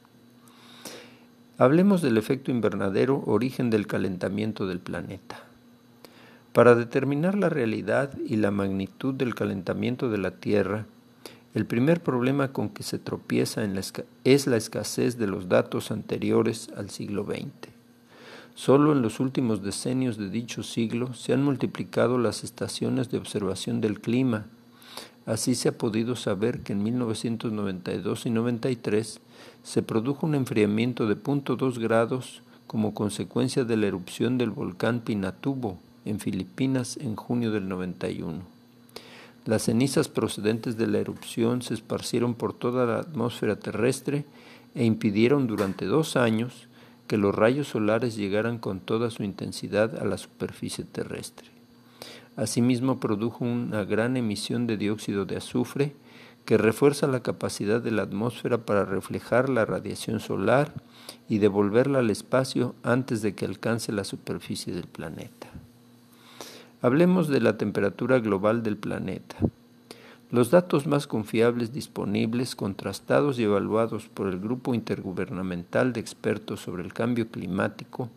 Hablemos 1.58 2.02
del 2.02 2.18
efecto 2.18 2.50
invernadero, 2.50 3.22
origen 3.26 3.70
del 3.70 3.86
calentamiento 3.86 4.66
del 4.66 4.80
planeta. 4.80 5.44
Para 6.52 6.74
determinar 6.74 7.36
la 7.36 7.48
realidad 7.48 8.18
y 8.26 8.36
la 8.36 8.50
magnitud 8.50 9.14
del 9.14 9.34
calentamiento 9.34 10.10
de 10.10 10.18
la 10.18 10.32
Tierra, 10.32 10.86
el 11.54 11.66
primer 11.66 12.02
problema 12.02 12.52
con 12.52 12.70
que 12.70 12.82
se 12.82 12.98
tropieza 12.98 13.62
es 14.24 14.46
la 14.46 14.56
escasez 14.56 15.18
de 15.18 15.26
los 15.26 15.48
datos 15.48 15.90
anteriores 15.90 16.70
al 16.76 16.90
siglo 16.90 17.24
XX. 17.24 17.81
Solo 18.54 18.92
en 18.92 19.02
los 19.02 19.18
últimos 19.18 19.62
decenios 19.62 20.18
de 20.18 20.28
dicho 20.28 20.62
siglo 20.62 21.14
se 21.14 21.32
han 21.32 21.42
multiplicado 21.42 22.18
las 22.18 22.44
estaciones 22.44 23.10
de 23.10 23.18
observación 23.18 23.80
del 23.80 24.00
clima. 24.00 24.46
Así 25.24 25.54
se 25.54 25.68
ha 25.68 25.78
podido 25.78 26.16
saber 26.16 26.60
que 26.60 26.72
en 26.72 26.82
1992 26.82 28.26
y 28.26 28.30
93 28.30 29.20
se 29.62 29.82
produjo 29.82 30.26
un 30.26 30.34
enfriamiento 30.34 31.06
de 31.06 31.16
0.2 31.16 31.78
grados 31.78 32.42
como 32.66 32.94
consecuencia 32.94 33.64
de 33.64 33.76
la 33.76 33.86
erupción 33.86 34.38
del 34.38 34.50
volcán 34.50 35.00
Pinatubo 35.00 35.78
en 36.04 36.20
Filipinas 36.20 36.96
en 36.96 37.16
junio 37.16 37.52
del 37.52 37.68
91. 37.68 38.40
Las 39.44 39.62
cenizas 39.62 40.08
procedentes 40.08 40.76
de 40.76 40.86
la 40.86 40.98
erupción 40.98 41.62
se 41.62 41.74
esparcieron 41.74 42.34
por 42.34 42.52
toda 42.52 42.86
la 42.86 42.98
atmósfera 42.98 43.56
terrestre 43.56 44.24
e 44.74 44.84
impidieron 44.84 45.46
durante 45.46 45.84
dos 45.84 46.16
años 46.16 46.68
que 47.12 47.18
los 47.18 47.34
rayos 47.34 47.68
solares 47.68 48.16
llegaran 48.16 48.56
con 48.56 48.80
toda 48.80 49.10
su 49.10 49.22
intensidad 49.22 50.00
a 50.00 50.06
la 50.06 50.16
superficie 50.16 50.82
terrestre. 50.82 51.46
Asimismo 52.36 53.00
produjo 53.00 53.44
una 53.44 53.84
gran 53.84 54.16
emisión 54.16 54.66
de 54.66 54.78
dióxido 54.78 55.26
de 55.26 55.36
azufre 55.36 55.94
que 56.46 56.56
refuerza 56.56 57.06
la 57.06 57.20
capacidad 57.20 57.82
de 57.82 57.90
la 57.90 58.04
atmósfera 58.04 58.64
para 58.64 58.86
reflejar 58.86 59.50
la 59.50 59.66
radiación 59.66 60.20
solar 60.20 60.72
y 61.28 61.36
devolverla 61.36 61.98
al 61.98 62.08
espacio 62.08 62.74
antes 62.82 63.20
de 63.20 63.34
que 63.34 63.44
alcance 63.44 63.92
la 63.92 64.04
superficie 64.04 64.72
del 64.72 64.86
planeta. 64.86 65.48
Hablemos 66.80 67.28
de 67.28 67.42
la 67.42 67.58
temperatura 67.58 68.20
global 68.20 68.62
del 68.62 68.78
planeta. 68.78 69.36
Los 70.32 70.50
datos 70.50 70.86
más 70.86 71.06
confiables 71.06 71.74
disponibles, 71.74 72.56
contrastados 72.56 73.38
y 73.38 73.42
evaluados 73.42 74.08
por 74.08 74.28
el 74.28 74.40
Grupo 74.40 74.72
Intergubernamental 74.72 75.92
de 75.92 76.00
Expertos 76.00 76.60
sobre 76.60 76.82
el 76.82 76.94
Cambio 76.94 77.28
Climático, 77.28 78.08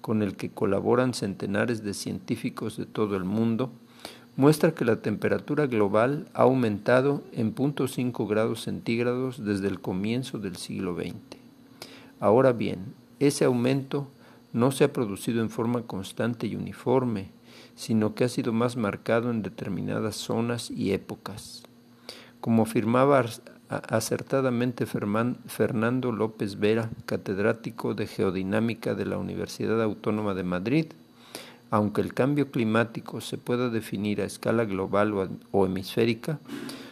con 0.00 0.22
el 0.22 0.34
que 0.34 0.50
colaboran 0.50 1.14
centenares 1.14 1.84
de 1.84 1.94
científicos 1.94 2.76
de 2.76 2.84
todo 2.84 3.14
el 3.14 3.22
mundo, 3.22 3.70
muestra 4.34 4.74
que 4.74 4.84
la 4.84 5.02
temperatura 5.02 5.68
global 5.68 6.26
ha 6.34 6.42
aumentado 6.42 7.22
en 7.30 7.54
0.5 7.54 8.28
grados 8.28 8.62
centígrados 8.62 9.44
desde 9.44 9.68
el 9.68 9.80
comienzo 9.80 10.40
del 10.40 10.56
siglo 10.56 10.96
XX. 10.96 11.14
Ahora 12.18 12.52
bien, 12.52 12.92
ese 13.20 13.44
aumento 13.44 14.08
no 14.52 14.72
se 14.72 14.82
ha 14.82 14.92
producido 14.92 15.40
en 15.40 15.48
forma 15.48 15.82
constante 15.82 16.48
y 16.48 16.56
uniforme, 16.56 17.30
sino 17.74 18.14
que 18.14 18.24
ha 18.24 18.28
sido 18.28 18.52
más 18.52 18.76
marcado 18.76 19.30
en 19.30 19.42
determinadas 19.42 20.16
zonas 20.16 20.70
y 20.70 20.92
épocas. 20.92 21.62
Como 22.40 22.64
afirmaba 22.64 23.24
acertadamente 23.68 24.86
Fernando 24.86 26.12
López 26.12 26.58
Vera, 26.58 26.90
catedrático 27.06 27.94
de 27.94 28.06
Geodinámica 28.06 28.94
de 28.94 29.06
la 29.06 29.18
Universidad 29.18 29.82
Autónoma 29.82 30.34
de 30.34 30.44
Madrid, 30.44 30.86
aunque 31.70 32.02
el 32.02 32.12
cambio 32.12 32.50
climático 32.50 33.20
se 33.22 33.38
pueda 33.38 33.70
definir 33.70 34.20
a 34.20 34.26
escala 34.26 34.66
global 34.66 35.30
o 35.52 35.66
hemisférica, 35.66 36.38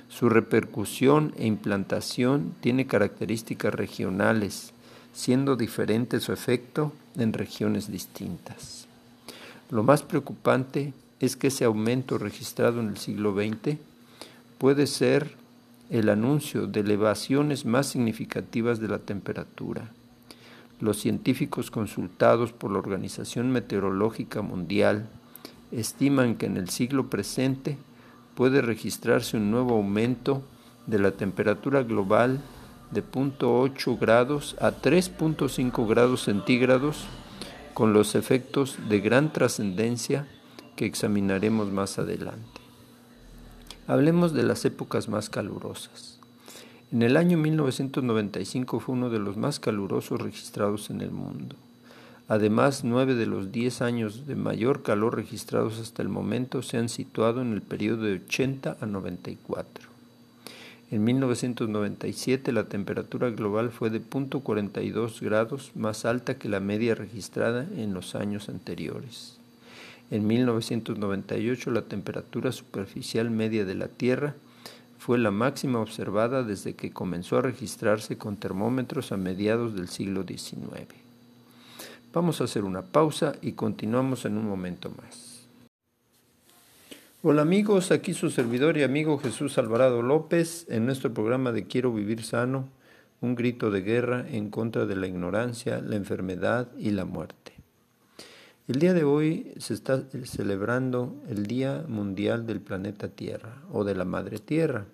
su 0.09 0.29
repercusión 0.29 1.35
e 1.37 1.47
implantación 1.47 2.55
tiene 2.61 2.87
características 2.87 3.75
regionales, 3.75 4.73
siendo 5.13 5.57
diferente 5.57 6.19
su 6.19 6.33
efecto 6.33 6.93
en 7.17 7.33
regiones 7.33 7.91
distintas. 7.91 8.89
Lo 9.71 9.85
más 9.85 10.03
preocupante 10.03 10.93
es 11.21 11.37
que 11.37 11.47
ese 11.47 11.65
aumento 11.65 12.19
registrado 12.19 12.81
en 12.81 12.89
el 12.89 12.97
siglo 12.97 13.35
XX 13.35 13.77
puede 14.59 14.89
ser 14.89 15.37
el 15.91 16.09
anuncio 16.09 16.67
de 16.67 16.81
elevaciones 16.81 17.65
más 17.65 17.87
significativas 17.87 18.81
de 18.81 18.89
la 18.89 18.99
temperatura. 18.99 19.91
Los 20.81 20.99
científicos 20.99 21.71
consultados 21.71 22.53
por 22.53 22.73
la 22.73 22.79
Organización 22.79 23.53
Meteorológica 23.53 24.43
Mundial 24.43 25.09
estiman 25.71 26.35
que 26.35 26.47
en 26.47 26.57
el 26.57 26.69
siglo 26.69 27.09
presente 27.09 27.79
puede 28.35 28.62
registrarse 28.62 29.37
un 29.37 29.50
nuevo 29.50 29.75
aumento 29.75 30.43
de 30.87 30.99
la 30.99 31.12
temperatura 31.12 31.83
global 31.83 32.41
de 32.91 33.05
0.8 33.05 33.99
grados 34.00 34.57
a 34.61 34.73
3.5 34.73 35.89
grados 35.89 36.25
centígrados 36.25 37.05
con 37.81 37.95
los 37.95 38.15
efectos 38.15 38.77
de 38.91 39.01
gran 39.01 39.33
trascendencia 39.33 40.29
que 40.77 40.85
examinaremos 40.85 41.73
más 41.73 41.99
adelante. 41.99 42.61
Hablemos 43.87 44.35
de 44.35 44.43
las 44.43 44.67
épocas 44.67 45.09
más 45.09 45.31
calurosas. 45.31 46.21
En 46.93 47.01
el 47.01 47.17
año 47.17 47.39
1995 47.39 48.81
fue 48.81 48.95
uno 48.95 49.09
de 49.09 49.19
los 49.19 49.39
más 49.39 49.61
calurosos 49.61 50.21
registrados 50.21 50.91
en 50.91 51.01
el 51.01 51.11
mundo. 51.11 51.57
Además, 52.29 52.85
nueve 52.85 53.15
de 53.15 53.25
los 53.25 53.51
diez 53.51 53.81
años 53.81 54.27
de 54.27 54.37
mayor 54.37 54.83
calor 54.83 55.17
registrados 55.17 55.81
hasta 55.81 56.03
el 56.03 56.11
momento 56.11 56.61
se 56.61 56.77
han 56.77 56.91
situado 56.91 57.41
en 57.41 57.55
el 57.55 57.63
periodo 57.63 58.03
de 58.03 58.17
80 58.17 58.77
a 58.79 58.85
94. 58.85 59.90
En 60.91 61.05
1997 61.05 62.51
la 62.51 62.65
temperatura 62.65 63.31
global 63.31 63.71
fue 63.71 63.91
de 63.91 64.03
0.42 64.03 65.21
grados 65.21 65.71
más 65.77 66.05
alta 66.05 66.37
que 66.37 66.49
la 66.49 66.59
media 66.59 66.97
registrada 66.97 67.65
en 67.77 67.95
los 67.95 68.17
años 68.17 68.49
anteriores. 68.49 69.39
En 70.11 70.27
1998 70.27 71.71
la 71.71 71.83
temperatura 71.83 72.51
superficial 72.51 73.31
media 73.31 73.65
de 73.65 73.77
la 73.77 73.87
Tierra 73.87 74.35
fue 74.99 75.17
la 75.19 75.31
máxima 75.31 75.79
observada 75.79 76.43
desde 76.43 76.75
que 76.75 76.91
comenzó 76.91 77.39
a 77.39 77.43
registrarse 77.43 78.19
con 78.19 78.37
termómetros 78.37 79.13
a 79.13 79.17
mediados 79.17 79.77
del 79.77 79.89
siglo 79.89 80.25
XIX. 80.25 80.89
Vamos 82.13 82.41
a 82.41 82.45
hacer 82.45 82.65
una 82.65 82.83
pausa 82.83 83.37
y 83.41 83.53
continuamos 83.53 84.25
en 84.25 84.37
un 84.37 84.49
momento 84.49 84.91
más. 84.91 85.40
Hola 87.23 87.43
amigos, 87.43 87.91
aquí 87.91 88.15
su 88.15 88.31
servidor 88.31 88.79
y 88.79 88.83
amigo 88.83 89.19
Jesús 89.19 89.59
Alvarado 89.59 90.00
López 90.00 90.65
en 90.71 90.87
nuestro 90.87 91.12
programa 91.12 91.53
de 91.53 91.67
Quiero 91.67 91.93
Vivir 91.93 92.25
Sano, 92.25 92.71
un 93.21 93.35
grito 93.35 93.71
de 93.71 93.83
guerra 93.83 94.25
en 94.27 94.49
contra 94.49 94.87
de 94.87 94.97
la 94.97 95.07
ignorancia, 95.07 95.83
la 95.83 95.97
enfermedad 95.97 96.69
y 96.79 96.93
la 96.93 97.05
muerte. 97.05 97.53
El 98.69 98.79
día 98.79 98.95
de 98.95 99.05
hoy 99.05 99.53
se 99.59 99.75
está 99.75 100.03
celebrando 100.25 101.15
el 101.29 101.45
Día 101.45 101.85
Mundial 101.87 102.47
del 102.47 102.62
Planeta 102.62 103.09
Tierra 103.09 103.65
o 103.71 103.85
de 103.85 103.95
la 103.95 104.07
Madre 104.07 104.39
Tierra. 104.39 104.87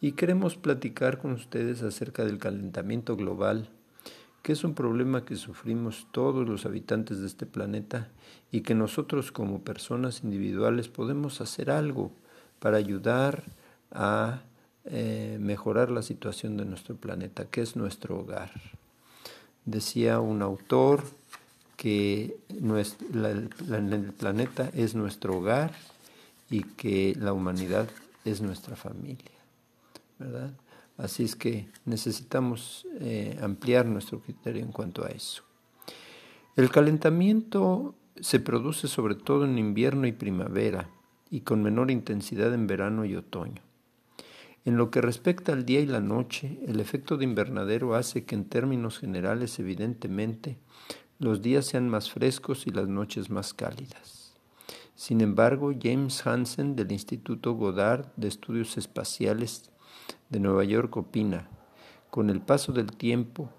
Y 0.00 0.10
queremos 0.10 0.56
platicar 0.56 1.18
con 1.18 1.30
ustedes 1.30 1.84
acerca 1.84 2.24
del 2.24 2.38
calentamiento 2.38 3.14
global, 3.14 3.68
que 4.46 4.52
es 4.52 4.62
un 4.62 4.74
problema 4.74 5.24
que 5.24 5.34
sufrimos 5.34 6.06
todos 6.12 6.48
los 6.48 6.66
habitantes 6.66 7.18
de 7.18 7.26
este 7.26 7.46
planeta 7.46 8.06
y 8.52 8.60
que 8.60 8.76
nosotros 8.76 9.32
como 9.32 9.62
personas 9.62 10.22
individuales 10.22 10.86
podemos 10.86 11.40
hacer 11.40 11.68
algo 11.68 12.12
para 12.60 12.76
ayudar 12.76 13.42
a 13.90 14.42
eh, 14.84 15.36
mejorar 15.40 15.90
la 15.90 16.02
situación 16.02 16.56
de 16.56 16.64
nuestro 16.64 16.94
planeta, 16.94 17.46
que 17.46 17.60
es 17.60 17.74
nuestro 17.74 18.20
hogar. 18.20 18.52
Decía 19.64 20.20
un 20.20 20.42
autor, 20.42 21.02
que 21.76 22.36
el 22.48 24.12
planeta 24.16 24.70
es 24.74 24.94
nuestro 24.94 25.38
hogar 25.38 25.72
y 26.50 26.62
que 26.62 27.16
la 27.18 27.32
humanidad 27.32 27.88
es 28.24 28.42
nuestra 28.42 28.76
familia, 28.76 29.32
¿verdad? 30.20 30.52
Así 30.96 31.24
es 31.24 31.36
que 31.36 31.68
necesitamos 31.84 32.86
eh, 33.00 33.38
ampliar 33.42 33.86
nuestro 33.86 34.20
criterio 34.20 34.62
en 34.62 34.72
cuanto 34.72 35.04
a 35.04 35.08
eso. 35.08 35.42
El 36.56 36.70
calentamiento 36.70 37.94
se 38.18 38.40
produce 38.40 38.88
sobre 38.88 39.14
todo 39.14 39.44
en 39.44 39.58
invierno 39.58 40.06
y 40.06 40.12
primavera 40.12 40.88
y 41.30 41.40
con 41.40 41.62
menor 41.62 41.90
intensidad 41.90 42.54
en 42.54 42.66
verano 42.66 43.04
y 43.04 43.14
otoño. 43.14 43.60
En 44.64 44.76
lo 44.76 44.90
que 44.90 45.00
respecta 45.00 45.52
al 45.52 45.64
día 45.64 45.80
y 45.80 45.86
la 45.86 46.00
noche, 46.00 46.58
el 46.66 46.80
efecto 46.80 47.16
de 47.16 47.24
invernadero 47.24 47.94
hace 47.94 48.24
que 48.24 48.34
en 48.34 48.46
términos 48.46 48.98
generales, 48.98 49.58
evidentemente, 49.58 50.56
los 51.18 51.40
días 51.40 51.66
sean 51.66 51.88
más 51.88 52.10
frescos 52.10 52.66
y 52.66 52.70
las 52.70 52.88
noches 52.88 53.30
más 53.30 53.54
cálidas. 53.54 54.34
Sin 54.94 55.20
embargo, 55.20 55.72
James 55.80 56.26
Hansen 56.26 56.74
del 56.74 56.90
Instituto 56.90 57.52
Goddard 57.52 58.06
de 58.16 58.28
Estudios 58.28 58.76
Espaciales 58.76 59.70
de 60.30 60.40
Nueva 60.40 60.64
York 60.64 60.96
opina, 60.96 61.48
con 62.10 62.30
el 62.30 62.40
paso 62.40 62.72
del 62.72 62.92
tiempo, 62.92 63.50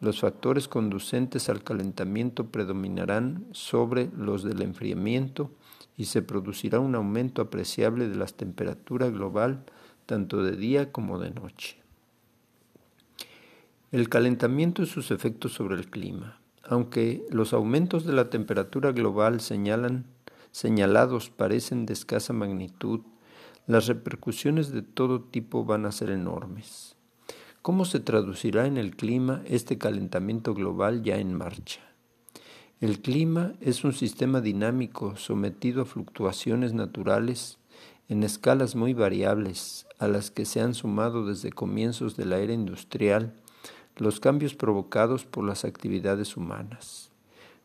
los 0.00 0.20
factores 0.20 0.68
conducentes 0.68 1.48
al 1.48 1.62
calentamiento 1.62 2.46
predominarán 2.46 3.46
sobre 3.52 4.10
los 4.16 4.42
del 4.42 4.62
enfriamiento 4.62 5.50
y 5.96 6.06
se 6.06 6.22
producirá 6.22 6.80
un 6.80 6.94
aumento 6.94 7.42
apreciable 7.42 8.08
de 8.08 8.16
la 8.16 8.26
temperatura 8.26 9.08
global 9.08 9.64
tanto 10.06 10.42
de 10.42 10.56
día 10.56 10.92
como 10.92 11.18
de 11.18 11.30
noche. 11.30 11.78
El 13.92 14.08
calentamiento 14.08 14.82
y 14.82 14.86
sus 14.86 15.10
efectos 15.10 15.52
sobre 15.52 15.76
el 15.76 15.88
clima. 15.88 16.38
Aunque 16.64 17.24
los 17.30 17.52
aumentos 17.52 18.04
de 18.04 18.12
la 18.12 18.30
temperatura 18.30 18.92
global 18.92 19.40
señalan, 19.40 20.06
señalados 20.50 21.30
parecen 21.30 21.86
de 21.86 21.92
escasa 21.92 22.32
magnitud, 22.32 23.00
las 23.66 23.86
repercusiones 23.86 24.72
de 24.72 24.82
todo 24.82 25.22
tipo 25.22 25.64
van 25.64 25.86
a 25.86 25.92
ser 25.92 26.10
enormes. 26.10 26.96
¿Cómo 27.62 27.86
se 27.86 27.98
traducirá 27.98 28.66
en 28.66 28.76
el 28.76 28.94
clima 28.94 29.42
este 29.46 29.78
calentamiento 29.78 30.52
global 30.52 31.02
ya 31.02 31.16
en 31.16 31.32
marcha? 31.32 31.80
El 32.80 33.00
clima 33.00 33.54
es 33.62 33.84
un 33.84 33.94
sistema 33.94 34.42
dinámico 34.42 35.16
sometido 35.16 35.82
a 35.82 35.86
fluctuaciones 35.86 36.74
naturales 36.74 37.58
en 38.10 38.22
escalas 38.22 38.76
muy 38.76 38.92
variables 38.92 39.86
a 39.98 40.08
las 40.08 40.30
que 40.30 40.44
se 40.44 40.60
han 40.60 40.74
sumado 40.74 41.24
desde 41.24 41.50
comienzos 41.50 42.18
de 42.18 42.26
la 42.26 42.38
era 42.38 42.52
industrial 42.52 43.32
los 43.96 44.20
cambios 44.20 44.54
provocados 44.54 45.24
por 45.24 45.44
las 45.44 45.64
actividades 45.64 46.36
humanas. 46.36 47.13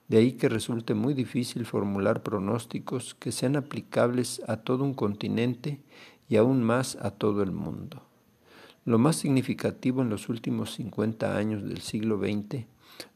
De 0.10 0.18
ahí 0.18 0.34
que 0.34 0.50
resulte 0.50 0.96
muy 0.96 1.14
difícil 1.14 1.66
formular 1.66 2.24
pronósticos 2.24 3.14
que 3.14 3.32
sean 3.32 3.56
aplicables 3.56 4.42
a 4.48 4.58
todo 4.58 4.84
un 4.84 4.96
continente 4.96 5.80
y 6.28 6.38
aún 6.38 6.64
más 6.64 6.98
a 6.98 7.12
todo 7.12 7.44
el 7.44 7.52
mundo. 7.52 8.02
Lo 8.86 8.98
más 8.98 9.18
significativo 9.18 10.02
en 10.02 10.10
los 10.10 10.28
últimos 10.28 10.74
50 10.74 11.38
años 11.38 11.64
del 11.64 11.82
siglo 11.82 12.18
XX 12.18 12.66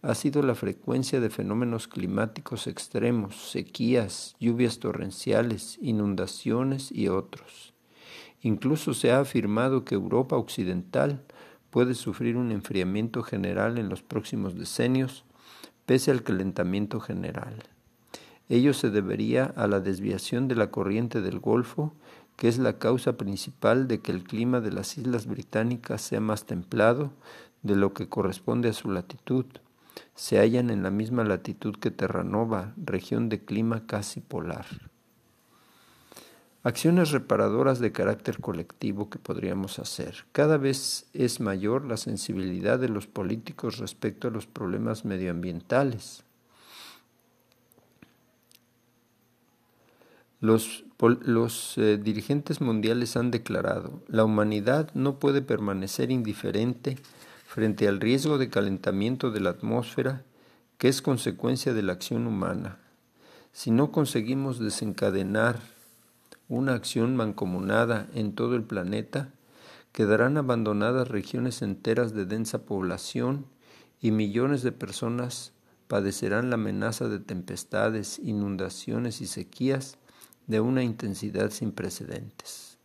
ha 0.03 0.13
sido 0.13 0.43
la 0.43 0.53
frecuencia 0.53 1.19
de 1.19 1.31
fenómenos 1.31 1.87
climáticos 1.87 2.67
extremos, 2.67 3.49
sequías, 3.49 4.35
lluvias 4.39 4.77
torrenciales, 4.77 5.79
inundaciones 5.81 6.91
y 6.91 7.07
otros. 7.07 7.73
Incluso 8.41 8.93
se 8.93 9.11
ha 9.11 9.19
afirmado 9.19 9.83
que 9.83 9.95
Europa 9.95 10.37
Occidental 10.37 11.23
puede 11.71 11.95
sufrir 11.95 12.37
un 12.37 12.51
enfriamiento 12.51 13.23
general 13.23 13.79
en 13.79 13.89
los 13.89 14.03
próximos 14.03 14.55
decenios, 14.55 15.25
pese 15.85 16.11
al 16.11 16.23
calentamiento 16.23 16.99
general. 16.99 17.63
Ello 18.49 18.73
se 18.73 18.89
debería 18.89 19.45
a 19.55 19.67
la 19.67 19.79
desviación 19.79 20.47
de 20.47 20.55
la 20.55 20.69
corriente 20.69 21.21
del 21.21 21.39
Golfo, 21.39 21.93
que 22.35 22.47
es 22.47 22.57
la 22.57 22.77
causa 22.77 23.13
principal 23.17 23.87
de 23.87 23.99
que 23.99 24.11
el 24.11 24.23
clima 24.23 24.59
de 24.59 24.71
las 24.71 24.97
islas 24.97 25.27
británicas 25.27 26.01
sea 26.01 26.19
más 26.19 26.45
templado 26.45 27.13
de 27.61 27.75
lo 27.75 27.93
que 27.93 28.09
corresponde 28.09 28.69
a 28.69 28.73
su 28.73 28.91
latitud. 28.91 29.45
Se 30.15 30.39
hallan 30.39 30.69
en 30.69 30.83
la 30.83 30.91
misma 30.91 31.23
latitud 31.23 31.75
que 31.75 31.91
Terranova, 31.91 32.73
región 32.77 33.29
de 33.29 33.43
clima 33.43 33.85
casi 33.85 34.19
polar. 34.19 34.65
Acciones 36.65 37.11
reparadoras 37.11 37.79
de 37.79 37.91
carácter 37.91 38.39
colectivo 38.39 39.09
que 39.09 39.19
podríamos 39.19 39.79
hacer. 39.79 40.23
Cada 40.31 40.57
vez 40.57 41.07
es 41.11 41.41
mayor 41.41 41.83
la 41.83 41.97
sensibilidad 41.97 42.79
de 42.79 42.87
los 42.87 43.05
políticos 43.05 43.79
respecto 43.79 44.29
a 44.29 44.31
los 44.31 44.47
problemas 44.47 45.03
medioambientales. 45.03 46.23
Los, 50.39 50.85
eh, 51.77 51.99
dirigentes 52.01 52.61
mundiales 52.61 53.17
han 53.17 53.29
declarado, 53.29 54.01
la 54.07 54.23
humanidad 54.23 54.89
no 54.93 55.19
puede 55.19 55.41
permanecer 55.41 56.11
indiferente 56.11 56.97
frente 57.45 57.89
al 57.89 57.99
riesgo 57.99 58.37
de 58.37 58.49
calentamiento 58.49 59.31
de 59.31 59.41
la 59.41 59.49
atmósfera 59.49 60.23
que 60.77 60.87
es 60.87 61.01
consecuencia 61.01 61.73
de 61.73 61.81
la 61.81 61.93
acción 61.93 62.25
humana. 62.25 62.77
Si 63.51 63.69
no 63.69 63.91
conseguimos 63.91 64.59
desencadenar 64.59 65.72
una 66.53 66.75
acción 66.75 67.15
mancomunada 67.15 68.07
en 68.13 68.35
todo 68.35 68.55
el 68.55 68.63
planeta, 68.63 69.33
quedarán 69.91 70.37
abandonadas 70.37 71.07
regiones 71.07 71.63
enteras 71.63 72.13
de 72.13 72.25
densa 72.25 72.63
población 72.63 73.47
y 73.99 74.11
millones 74.11 74.61
de 74.61 74.71
personas 74.71 75.51
padecerán 75.87 76.51
la 76.51 76.55
amenaza 76.55 77.07
de 77.07 77.17
tempestades, 77.17 78.19
inundaciones 78.19 79.19
y 79.21 79.25
sequías 79.25 79.97
de 80.45 80.59
una 80.59 80.83
intensidad 80.83 81.49
sin 81.49 81.71
precedentes. 81.71 82.77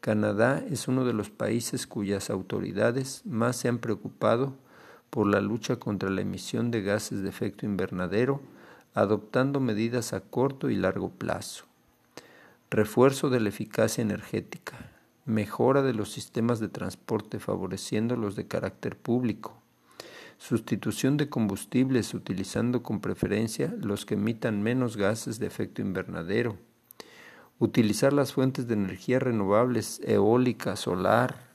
Canadá 0.00 0.64
es 0.70 0.88
uno 0.88 1.04
de 1.04 1.12
los 1.12 1.28
países 1.28 1.86
cuyas 1.86 2.30
autoridades 2.30 3.20
más 3.26 3.56
se 3.56 3.68
han 3.68 3.76
preocupado 3.78 4.56
por 5.10 5.26
la 5.26 5.42
lucha 5.42 5.76
contra 5.76 6.08
la 6.08 6.22
emisión 6.22 6.70
de 6.70 6.80
gases 6.80 7.20
de 7.20 7.28
efecto 7.28 7.66
invernadero, 7.66 8.40
adoptando 8.94 9.60
medidas 9.60 10.14
a 10.14 10.20
corto 10.20 10.70
y 10.70 10.76
largo 10.76 11.10
plazo 11.10 11.65
refuerzo 12.70 13.30
de 13.30 13.40
la 13.40 13.50
eficacia 13.50 14.02
energética, 14.02 14.90
mejora 15.24 15.82
de 15.82 15.94
los 15.94 16.10
sistemas 16.10 16.58
de 16.58 16.68
transporte 16.68 17.38
favoreciendo 17.38 18.16
los 18.16 18.34
de 18.34 18.46
carácter 18.48 18.96
público, 18.96 19.62
sustitución 20.38 21.16
de 21.16 21.28
combustibles 21.28 22.12
utilizando 22.12 22.82
con 22.82 23.00
preferencia 23.00 23.74
los 23.80 24.04
que 24.04 24.14
emitan 24.14 24.62
menos 24.62 24.96
gases 24.96 25.38
de 25.38 25.46
efecto 25.46 25.80
invernadero, 25.80 26.56
utilizar 27.58 28.12
las 28.12 28.32
fuentes 28.32 28.66
de 28.66 28.74
energía 28.74 29.20
renovables 29.20 30.00
eólica, 30.04 30.74
solar, 30.74 31.46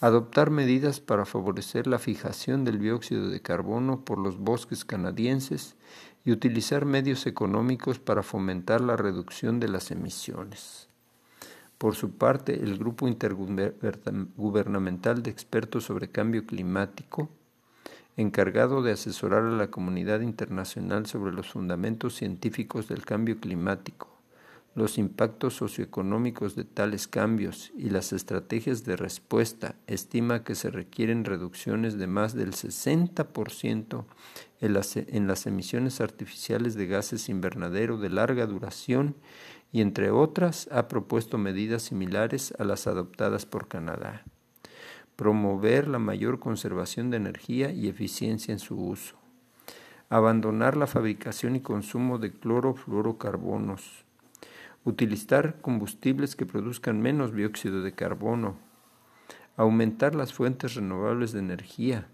adoptar 0.00 0.50
medidas 0.50 1.00
para 1.00 1.24
favorecer 1.24 1.86
la 1.86 1.98
fijación 1.98 2.64
del 2.64 2.78
dióxido 2.78 3.30
de 3.30 3.40
carbono 3.40 4.04
por 4.04 4.18
los 4.18 4.38
bosques 4.38 4.84
canadienses 4.84 5.74
y 6.28 6.30
utilizar 6.30 6.84
medios 6.84 7.26
económicos 7.26 7.98
para 7.98 8.22
fomentar 8.22 8.82
la 8.82 8.98
reducción 8.98 9.60
de 9.60 9.68
las 9.68 9.90
emisiones. 9.90 10.86
Por 11.78 11.94
su 11.94 12.10
parte, 12.10 12.52
el 12.52 12.76
Grupo 12.76 13.08
Intergubernamental 13.08 15.22
de 15.22 15.30
Expertos 15.30 15.84
sobre 15.84 16.10
Cambio 16.10 16.44
Climático, 16.44 17.30
encargado 18.18 18.82
de 18.82 18.92
asesorar 18.92 19.44
a 19.44 19.52
la 19.52 19.70
comunidad 19.70 20.20
internacional 20.20 21.06
sobre 21.06 21.32
los 21.32 21.48
fundamentos 21.48 22.16
científicos 22.16 22.88
del 22.88 23.06
cambio 23.06 23.40
climático, 23.40 24.07
los 24.78 24.96
impactos 24.96 25.54
socioeconómicos 25.54 26.54
de 26.56 26.64
tales 26.64 27.06
cambios 27.08 27.72
y 27.76 27.90
las 27.90 28.12
estrategias 28.12 28.84
de 28.84 28.96
respuesta, 28.96 29.74
estima 29.86 30.44
que 30.44 30.54
se 30.54 30.70
requieren 30.70 31.24
reducciones 31.24 31.98
de 31.98 32.06
más 32.06 32.34
del 32.34 32.52
60% 32.52 34.04
en 34.60 34.72
las, 34.72 34.96
en 34.96 35.26
las 35.26 35.46
emisiones 35.46 36.00
artificiales 36.00 36.74
de 36.74 36.86
gases 36.86 37.28
invernadero 37.28 37.98
de 37.98 38.08
larga 38.08 38.46
duración 38.46 39.16
y, 39.72 39.82
entre 39.82 40.10
otras, 40.10 40.68
ha 40.72 40.88
propuesto 40.88 41.36
medidas 41.36 41.82
similares 41.82 42.54
a 42.58 42.64
las 42.64 42.86
adoptadas 42.86 43.44
por 43.44 43.68
Canadá. 43.68 44.24
Promover 45.16 45.88
la 45.88 45.98
mayor 45.98 46.38
conservación 46.38 47.10
de 47.10 47.18
energía 47.18 47.72
y 47.72 47.88
eficiencia 47.88 48.52
en 48.52 48.60
su 48.60 48.80
uso 48.80 49.18
abandonar 50.10 50.76
la 50.76 50.86
fabricación 50.86 51.56
y 51.56 51.60
consumo 51.60 52.18
de 52.18 52.32
clorofluorocarbonos, 52.32 54.06
utilizar 54.84 55.60
combustibles 55.60 56.36
que 56.36 56.46
produzcan 56.46 57.00
menos 57.00 57.34
dióxido 57.34 57.82
de 57.82 57.92
carbono, 57.92 58.56
aumentar 59.56 60.14
las 60.14 60.32
fuentes 60.32 60.74
renovables 60.74 61.32
de 61.32 61.40
energía, 61.40 62.06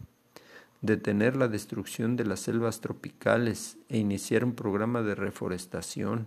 detener 0.80 1.36
la 1.36 1.48
destrucción 1.48 2.16
de 2.16 2.24
las 2.24 2.40
selvas 2.40 2.80
tropicales 2.80 3.78
e 3.88 3.98
iniciar 3.98 4.44
un 4.44 4.54
programa 4.54 5.02
de 5.02 5.14
reforestación, 5.14 6.26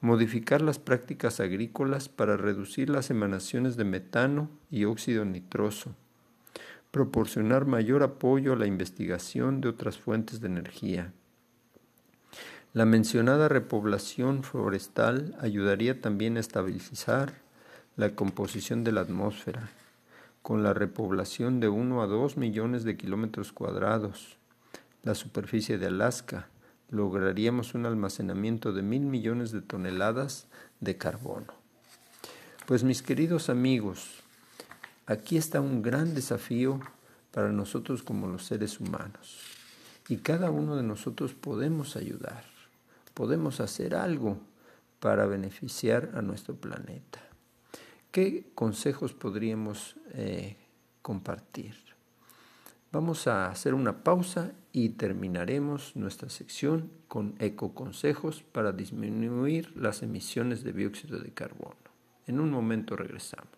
modificar 0.00 0.60
las 0.60 0.78
prácticas 0.78 1.40
agrícolas 1.40 2.10
para 2.10 2.36
reducir 2.36 2.90
las 2.90 3.10
emanaciones 3.10 3.76
de 3.76 3.84
metano 3.84 4.50
y 4.70 4.84
óxido 4.84 5.24
nitroso, 5.24 5.94
proporcionar 6.90 7.64
mayor 7.64 8.02
apoyo 8.02 8.52
a 8.52 8.56
la 8.56 8.66
investigación 8.66 9.60
de 9.62 9.68
otras 9.68 9.96
fuentes 9.98 10.40
de 10.40 10.48
energía. 10.48 11.12
La 12.74 12.86
mencionada 12.86 13.48
repoblación 13.48 14.42
forestal 14.42 15.36
ayudaría 15.40 16.00
también 16.00 16.36
a 16.36 16.40
estabilizar 16.40 17.34
la 17.94 18.16
composición 18.16 18.82
de 18.82 18.90
la 18.90 19.02
atmósfera, 19.02 19.70
con 20.42 20.64
la 20.64 20.74
repoblación 20.74 21.60
de 21.60 21.68
1 21.68 22.02
a 22.02 22.08
2 22.08 22.36
millones 22.36 22.82
de 22.82 22.96
kilómetros 22.96 23.52
cuadrados. 23.52 24.38
La 25.04 25.14
superficie 25.14 25.78
de 25.78 25.86
Alaska 25.86 26.48
lograríamos 26.90 27.74
un 27.74 27.86
almacenamiento 27.86 28.72
de 28.72 28.82
mil 28.82 29.02
millones 29.02 29.52
de 29.52 29.62
toneladas 29.62 30.48
de 30.80 30.96
carbono. 30.96 31.54
Pues 32.66 32.82
mis 32.82 33.02
queridos 33.02 33.50
amigos, 33.50 34.24
aquí 35.06 35.36
está 35.36 35.60
un 35.60 35.80
gran 35.80 36.12
desafío 36.12 36.80
para 37.30 37.52
nosotros 37.52 38.02
como 38.02 38.26
los 38.26 38.46
seres 38.46 38.80
humanos. 38.80 39.38
Y 40.08 40.16
cada 40.16 40.50
uno 40.50 40.74
de 40.74 40.82
nosotros 40.82 41.34
podemos 41.34 41.94
ayudar, 41.94 42.52
podemos 43.14 43.60
hacer 43.60 43.94
algo 43.94 44.38
para 45.00 45.26
beneficiar 45.26 46.10
a 46.14 46.22
nuestro 46.22 46.56
planeta. 46.56 47.20
¿Qué 48.10 48.50
consejos 48.54 49.14
podríamos 49.14 49.96
eh, 50.12 50.56
compartir? 51.02 51.74
Vamos 52.92 53.26
a 53.26 53.48
hacer 53.48 53.74
una 53.74 54.04
pausa 54.04 54.52
y 54.72 54.90
terminaremos 54.90 55.96
nuestra 55.96 56.28
sección 56.28 56.92
con 57.08 57.34
ecoconsejos 57.40 58.42
para 58.42 58.70
disminuir 58.70 59.76
las 59.76 60.02
emisiones 60.04 60.62
de 60.62 60.72
dióxido 60.72 61.18
de 61.18 61.32
carbono. 61.32 61.74
En 62.26 62.38
un 62.38 62.50
momento 62.50 62.94
regresamos. 62.94 63.48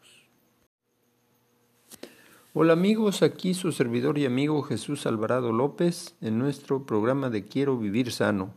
Hola 2.54 2.72
amigos, 2.72 3.22
aquí 3.22 3.52
su 3.52 3.72
servidor 3.72 4.16
y 4.16 4.24
amigo 4.24 4.62
Jesús 4.62 5.04
Alvarado 5.04 5.52
López 5.52 6.14
en 6.22 6.38
nuestro 6.38 6.86
programa 6.86 7.28
de 7.28 7.44
Quiero 7.44 7.76
Vivir 7.76 8.10
Sano, 8.12 8.54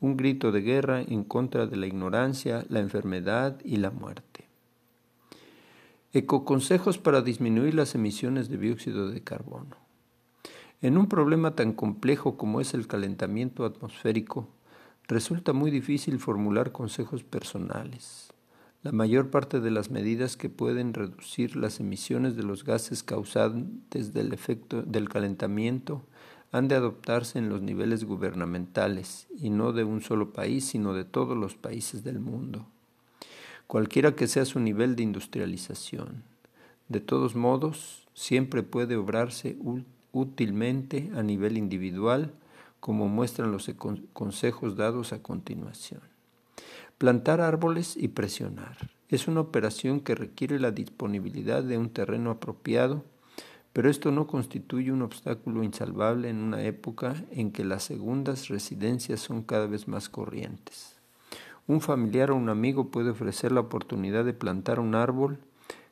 un 0.00 0.16
grito 0.16 0.52
de 0.52 0.60
guerra 0.60 1.02
en 1.02 1.24
contra 1.24 1.66
de 1.66 1.76
la 1.76 1.86
ignorancia, 1.86 2.64
la 2.68 2.80
enfermedad 2.80 3.58
y 3.64 3.76
la 3.76 3.90
muerte. 3.90 4.46
Ecoconsejos 6.12 6.98
para 6.98 7.20
disminuir 7.20 7.74
las 7.74 7.94
emisiones 7.94 8.48
de 8.48 8.58
dióxido 8.58 9.10
de 9.10 9.22
carbono. 9.22 9.76
En 10.80 10.96
un 10.96 11.08
problema 11.08 11.56
tan 11.56 11.72
complejo 11.72 12.36
como 12.36 12.60
es 12.60 12.72
el 12.72 12.86
calentamiento 12.86 13.64
atmosférico, 13.64 14.48
resulta 15.08 15.52
muy 15.52 15.70
difícil 15.70 16.20
formular 16.20 16.70
consejos 16.70 17.24
personales. 17.24 18.32
La 18.82 18.92
mayor 18.92 19.30
parte 19.30 19.58
de 19.58 19.72
las 19.72 19.90
medidas 19.90 20.36
que 20.36 20.48
pueden 20.48 20.94
reducir 20.94 21.56
las 21.56 21.80
emisiones 21.80 22.36
de 22.36 22.44
los 22.44 22.62
gases 22.62 23.02
causantes 23.02 24.14
del 24.14 24.32
efecto 24.32 24.82
del 24.82 25.08
calentamiento 25.08 26.04
han 26.52 26.68
de 26.68 26.74
adoptarse 26.74 27.38
en 27.38 27.48
los 27.48 27.60
niveles 27.60 28.04
gubernamentales 28.04 29.26
y 29.36 29.50
no 29.50 29.72
de 29.72 29.84
un 29.84 30.00
solo 30.00 30.32
país, 30.32 30.64
sino 30.64 30.94
de 30.94 31.04
todos 31.04 31.36
los 31.36 31.54
países 31.56 32.04
del 32.04 32.20
mundo, 32.20 32.66
cualquiera 33.66 34.14
que 34.14 34.28
sea 34.28 34.44
su 34.44 34.60
nivel 34.60 34.96
de 34.96 35.02
industrialización. 35.02 36.22
De 36.88 37.00
todos 37.00 37.36
modos, 37.36 38.08
siempre 38.14 38.62
puede 38.62 38.96
obrarse 38.96 39.58
útilmente 40.12 41.10
a 41.14 41.22
nivel 41.22 41.58
individual, 41.58 42.32
como 42.80 43.08
muestran 43.08 43.52
los 43.52 43.70
consejos 44.12 44.76
dados 44.76 45.12
a 45.12 45.22
continuación. 45.22 46.00
Plantar 46.96 47.40
árboles 47.40 47.96
y 47.96 48.08
presionar. 48.08 48.90
Es 49.08 49.28
una 49.28 49.40
operación 49.40 50.00
que 50.00 50.14
requiere 50.14 50.58
la 50.58 50.70
disponibilidad 50.70 51.62
de 51.62 51.76
un 51.78 51.90
terreno 51.90 52.30
apropiado, 52.30 53.04
pero 53.78 53.90
esto 53.90 54.10
no 54.10 54.26
constituye 54.26 54.90
un 54.90 55.02
obstáculo 55.02 55.62
insalvable 55.62 56.28
en 56.28 56.38
una 56.38 56.64
época 56.64 57.14
en 57.30 57.52
que 57.52 57.64
las 57.64 57.84
segundas 57.84 58.48
residencias 58.48 59.20
son 59.20 59.44
cada 59.44 59.68
vez 59.68 59.86
más 59.86 60.08
corrientes. 60.08 60.96
Un 61.68 61.80
familiar 61.80 62.32
o 62.32 62.34
un 62.34 62.48
amigo 62.48 62.88
puede 62.88 63.10
ofrecer 63.10 63.52
la 63.52 63.60
oportunidad 63.60 64.24
de 64.24 64.32
plantar 64.32 64.80
un 64.80 64.96
árbol 64.96 65.38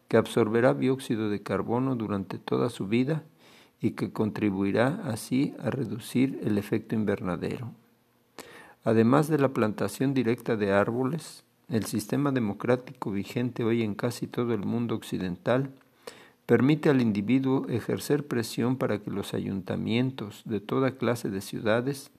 que 0.08 0.16
absorberá 0.16 0.74
dióxido 0.74 1.30
de 1.30 1.44
carbono 1.44 1.94
durante 1.94 2.38
toda 2.38 2.70
su 2.70 2.88
vida 2.88 3.22
y 3.80 3.92
que 3.92 4.10
contribuirá 4.10 5.02
así 5.04 5.54
a 5.60 5.70
reducir 5.70 6.40
el 6.42 6.58
efecto 6.58 6.96
invernadero. 6.96 7.70
Además 8.82 9.28
de 9.28 9.38
la 9.38 9.50
plantación 9.50 10.12
directa 10.12 10.56
de 10.56 10.72
árboles, 10.72 11.44
el 11.68 11.84
sistema 11.84 12.32
democrático 12.32 13.12
vigente 13.12 13.62
hoy 13.62 13.84
en 13.84 13.94
casi 13.94 14.26
todo 14.26 14.54
el 14.54 14.66
mundo 14.66 14.96
occidental 14.96 15.70
permite 16.46 16.88
al 16.88 17.00
individuo 17.00 17.66
ejercer 17.68 18.26
presión 18.26 18.76
para 18.76 19.00
que 19.00 19.10
los 19.10 19.34
ayuntamientos 19.34 20.42
de 20.44 20.60
toda 20.60 20.96
clase 20.96 21.28
de 21.28 21.40
ciudades 21.40 22.10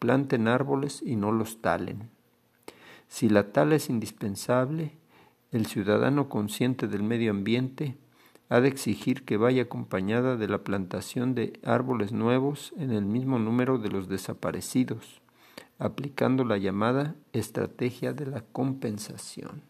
planten 0.00 0.48
árboles 0.48 1.00
y 1.02 1.16
no 1.16 1.32
los 1.32 1.60
talen. 1.60 2.10
Si 3.08 3.28
la 3.28 3.52
tala 3.52 3.76
es 3.76 3.88
indispensable, 3.88 4.92
el 5.52 5.66
ciudadano 5.66 6.28
consciente 6.28 6.88
del 6.88 7.02
medio 7.02 7.30
ambiente 7.30 7.96
ha 8.50 8.60
de 8.60 8.68
exigir 8.68 9.24
que 9.24 9.36
vaya 9.36 9.62
acompañada 9.62 10.36
de 10.36 10.48
la 10.48 10.58
plantación 10.58 11.34
de 11.34 11.58
árboles 11.64 12.12
nuevos 12.12 12.72
en 12.76 12.92
el 12.92 13.04
mismo 13.04 13.38
número 13.38 13.78
de 13.78 13.90
los 13.90 14.08
desaparecidos, 14.08 15.20
aplicando 15.78 16.44
la 16.44 16.58
llamada 16.58 17.14
estrategia 17.32 18.12
de 18.12 18.26
la 18.26 18.40
compensación. 18.40 19.62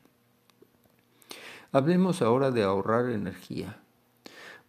Hablemos 1.72 2.22
ahora 2.22 2.50
de 2.50 2.62
ahorrar 2.62 3.10
energía. 3.10 3.78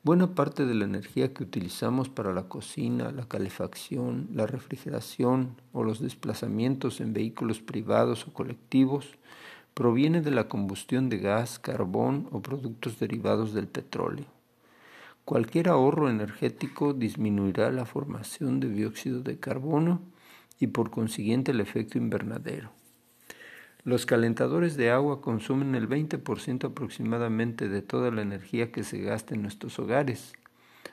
Buena 0.02 0.34
parte 0.34 0.66
de 0.66 0.76
la 0.76 0.86
energía 0.86 1.34
que 1.34 1.44
utilizamos 1.44 2.08
para 2.08 2.34
la 2.34 2.44
cocina, 2.44 3.12
la 3.12 3.28
calefacción, 3.28 4.30
la 4.34 4.48
refrigeración 4.48 5.58
o 5.74 5.84
los 5.84 6.00
desplazamientos 6.00 7.02
en 7.02 7.12
vehículos 7.12 7.60
privados 7.60 8.26
o 8.26 8.32
colectivos 8.32 9.18
proviene 9.74 10.22
de 10.22 10.32
la 10.32 10.48
combustión 10.48 11.10
de 11.10 11.18
gas, 11.18 11.60
carbón 11.60 12.30
o 12.32 12.42
productos 12.42 12.98
derivados 12.98 13.54
del 13.54 13.68
petróleo. 13.68 14.28
Cualquier 15.26 15.68
ahorro 15.68 16.10
energético 16.10 16.94
disminuirá 16.94 17.70
la 17.70 17.86
formación 17.86 18.62
de 18.62 18.70
dióxido 18.70 19.20
de 19.20 19.38
carbono 19.38 20.00
y 20.62 20.68
por 20.68 20.92
consiguiente 20.92 21.52
el 21.52 21.60
efecto 21.60 21.98
invernadero. 21.98 22.79
Los 23.84 24.06
calentadores 24.06 24.76
de 24.76 24.92
agua 24.92 25.22
consumen 25.22 25.74
el 25.74 25.88
20% 25.88 26.66
aproximadamente 26.66 27.70
de 27.70 27.82
toda 27.82 28.12
la 28.12 28.22
energía 28.22 28.72
que 28.72 28.84
se 28.84 29.00
gasta 29.00 29.36
en 29.36 29.42
nuestros 29.42 29.80
hogares. 29.80 30.34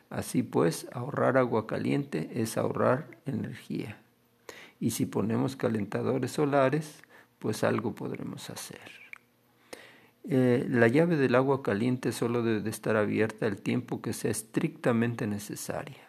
Así 0.08 0.44
pues, 0.44 0.86
ahorrar 0.92 1.36
agua 1.36 1.66
caliente 1.66 2.30
es 2.34 2.56
ahorrar 2.56 3.18
energía. 3.26 3.98
Y 4.78 4.90
si 4.90 5.04
ponemos 5.04 5.56
calentadores 5.56 6.30
solares, 6.32 7.02
pues 7.40 7.64
algo 7.64 7.94
podremos 7.94 8.50
hacer. 8.50 8.90
Eh, 10.28 10.66
la 10.68 10.88
llave 10.88 11.16
del 11.16 11.34
agua 11.34 11.62
caliente 11.62 12.12
solo 12.12 12.42
debe 12.42 12.70
estar 12.70 12.96
abierta 12.96 13.46
el 13.46 13.60
tiempo 13.60 14.00
que 14.00 14.12
sea 14.12 14.30
estrictamente 14.30 15.26
necesaria. 15.26 16.08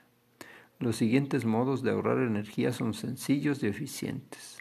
Los 0.79 0.95
siguientes 0.97 1.45
modos 1.45 1.81
de 1.81 1.91
ahorrar 1.91 2.19
energía 2.19 2.71
son 2.71 2.93
sencillos 2.93 3.63
y 3.63 3.67
eficientes. 3.67 4.57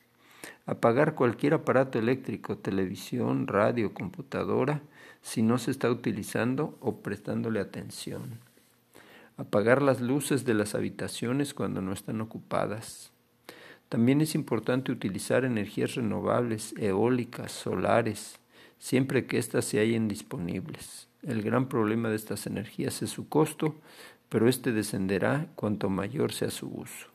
Apagar 0.67 1.15
cualquier 1.15 1.55
aparato 1.55 1.99
eléctrico, 1.99 2.59
televisión, 2.59 3.47
radio, 3.47 3.95
computadora, 3.95 4.83
si 5.23 5.43
no 5.43 5.59
se 5.59 5.71
está 5.71 5.91
utilizando 5.91 6.77
o 6.81 7.01
prestándole 7.01 7.61
atención. 7.61 8.41
Apagar 9.37 9.83
las 9.83 10.01
luces 10.01 10.45
de 10.45 10.55
las 10.55 10.75
habitaciones 10.75 11.53
cuando 11.53 11.83
no 11.83 11.93
están 11.93 12.21
ocupadas. 12.21 13.11
También 13.89 14.21
es 14.21 14.35
importante 14.35 14.91
utilizar 14.93 15.45
energías 15.45 15.95
renovables, 15.95 16.75
eólicas, 16.79 17.53
solares, 17.53 18.41
siempre 18.79 19.27
que 19.27 19.39
éstas 19.39 19.65
se 19.65 19.79
hallen 19.79 20.09
disponibles. 20.09 21.09
El 21.23 21.43
gran 21.43 21.69
problema 21.69 22.09
de 22.09 22.17
estas 22.17 22.47
energías 22.47 23.03
es 23.03 23.11
su 23.11 23.29
costo, 23.29 23.77
pero 24.29 24.49
éste 24.49 24.73
descenderá 24.73 25.49
cuanto 25.55 25.89
mayor 25.89 26.33
sea 26.33 26.51
su 26.51 26.69
uso. 26.69 27.09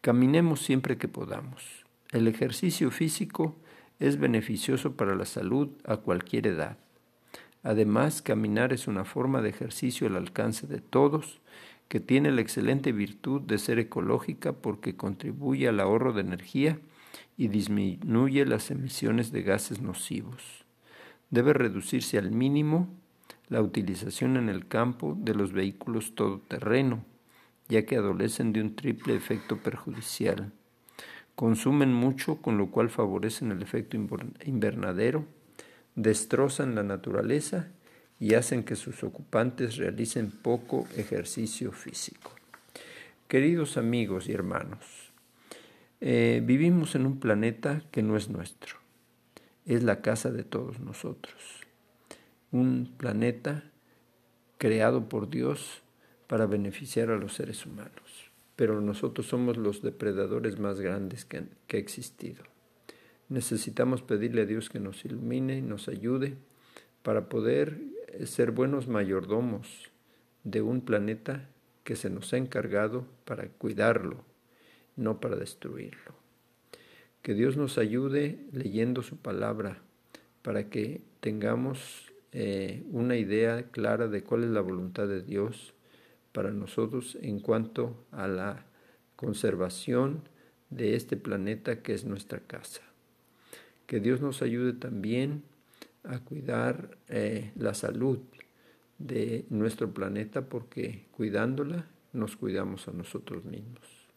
Caminemos 0.00 0.60
siempre 0.60 0.96
que 0.98 1.08
podamos. 1.08 1.83
El 2.14 2.28
ejercicio 2.28 2.92
físico 2.92 3.56
es 3.98 4.20
beneficioso 4.20 4.94
para 4.94 5.16
la 5.16 5.24
salud 5.24 5.70
a 5.84 5.96
cualquier 5.96 6.46
edad. 6.46 6.78
Además, 7.64 8.22
caminar 8.22 8.72
es 8.72 8.86
una 8.86 9.04
forma 9.04 9.42
de 9.42 9.48
ejercicio 9.48 10.06
al 10.06 10.14
alcance 10.14 10.68
de 10.68 10.78
todos 10.78 11.40
que 11.88 11.98
tiene 11.98 12.30
la 12.30 12.40
excelente 12.40 12.92
virtud 12.92 13.40
de 13.40 13.58
ser 13.58 13.80
ecológica 13.80 14.52
porque 14.52 14.94
contribuye 14.94 15.66
al 15.66 15.80
ahorro 15.80 16.12
de 16.12 16.20
energía 16.20 16.78
y 17.36 17.48
disminuye 17.48 18.46
las 18.46 18.70
emisiones 18.70 19.32
de 19.32 19.42
gases 19.42 19.80
nocivos. 19.80 20.64
Debe 21.30 21.52
reducirse 21.52 22.16
al 22.16 22.30
mínimo 22.30 22.90
la 23.48 23.60
utilización 23.60 24.36
en 24.36 24.48
el 24.48 24.68
campo 24.68 25.18
de 25.18 25.34
los 25.34 25.52
vehículos 25.52 26.14
todoterreno, 26.14 27.04
ya 27.68 27.84
que 27.84 27.96
adolecen 27.96 28.52
de 28.52 28.60
un 28.60 28.76
triple 28.76 29.16
efecto 29.16 29.56
perjudicial. 29.56 30.52
Consumen 31.34 31.92
mucho, 31.92 32.36
con 32.36 32.58
lo 32.58 32.70
cual 32.70 32.90
favorecen 32.90 33.50
el 33.50 33.62
efecto 33.62 33.96
invernadero, 33.96 35.26
destrozan 35.96 36.74
la 36.74 36.82
naturaleza 36.82 37.68
y 38.20 38.34
hacen 38.34 38.64
que 38.64 38.76
sus 38.76 39.02
ocupantes 39.02 39.76
realicen 39.76 40.30
poco 40.30 40.86
ejercicio 40.96 41.72
físico. 41.72 42.32
Queridos 43.28 43.76
amigos 43.76 44.28
y 44.28 44.32
hermanos, 44.32 45.12
eh, 46.00 46.40
vivimos 46.44 46.94
en 46.94 47.06
un 47.06 47.18
planeta 47.18 47.82
que 47.90 48.02
no 48.02 48.16
es 48.16 48.28
nuestro, 48.28 48.76
es 49.66 49.82
la 49.82 50.02
casa 50.02 50.30
de 50.30 50.44
todos 50.44 50.78
nosotros. 50.80 51.34
Un 52.52 52.92
planeta 52.96 53.64
creado 54.58 55.08
por 55.08 55.28
Dios 55.28 55.82
para 56.26 56.46
beneficiar 56.46 57.10
a 57.10 57.16
los 57.16 57.34
seres 57.34 57.66
humanos, 57.66 58.23
pero 58.56 58.80
nosotros 58.80 59.26
somos 59.26 59.56
los 59.56 59.82
depredadores 59.82 60.58
más 60.58 60.80
grandes 60.80 61.24
que, 61.24 61.44
que 61.66 61.76
ha 61.76 61.80
existido. 61.80 62.44
Necesitamos 63.28 64.02
pedirle 64.02 64.42
a 64.42 64.46
Dios 64.46 64.68
que 64.68 64.80
nos 64.80 65.04
ilumine 65.04 65.58
y 65.58 65.62
nos 65.62 65.88
ayude 65.88 66.36
para 67.02 67.28
poder 67.28 67.78
ser 68.24 68.52
buenos 68.52 68.88
mayordomos 68.88 69.90
de 70.44 70.62
un 70.62 70.82
planeta 70.82 71.48
que 71.84 71.96
se 71.96 72.10
nos 72.10 72.32
ha 72.32 72.36
encargado 72.36 73.06
para 73.24 73.48
cuidarlo, 73.48 74.24
no 74.96 75.20
para 75.20 75.36
destruirlo. 75.36 76.14
Que 77.22 77.34
Dios 77.34 77.56
nos 77.56 77.78
ayude 77.78 78.38
leyendo 78.52 79.02
su 79.02 79.16
palabra 79.16 79.78
para 80.42 80.68
que 80.68 81.00
tengamos 81.20 82.12
eh, 82.32 82.82
una 82.90 83.16
idea 83.16 83.70
clara 83.70 84.08
de 84.08 84.22
cuál 84.22 84.44
es 84.44 84.50
la 84.50 84.60
voluntad 84.60 85.08
de 85.08 85.22
Dios 85.22 85.74
para 86.34 86.50
nosotros 86.50 87.16
en 87.22 87.38
cuanto 87.38 88.04
a 88.10 88.26
la 88.26 88.66
conservación 89.14 90.28
de 90.68 90.96
este 90.96 91.16
planeta 91.16 91.80
que 91.80 91.94
es 91.94 92.04
nuestra 92.04 92.40
casa. 92.40 92.82
Que 93.86 94.00
Dios 94.00 94.20
nos 94.20 94.42
ayude 94.42 94.72
también 94.72 95.44
a 96.02 96.18
cuidar 96.18 96.98
eh, 97.08 97.52
la 97.54 97.72
salud 97.72 98.18
de 98.98 99.46
nuestro 99.48 99.94
planeta 99.94 100.48
porque 100.48 101.06
cuidándola 101.12 101.86
nos 102.12 102.36
cuidamos 102.36 102.88
a 102.88 102.92
nosotros 102.92 103.44
mismos. 103.44 104.08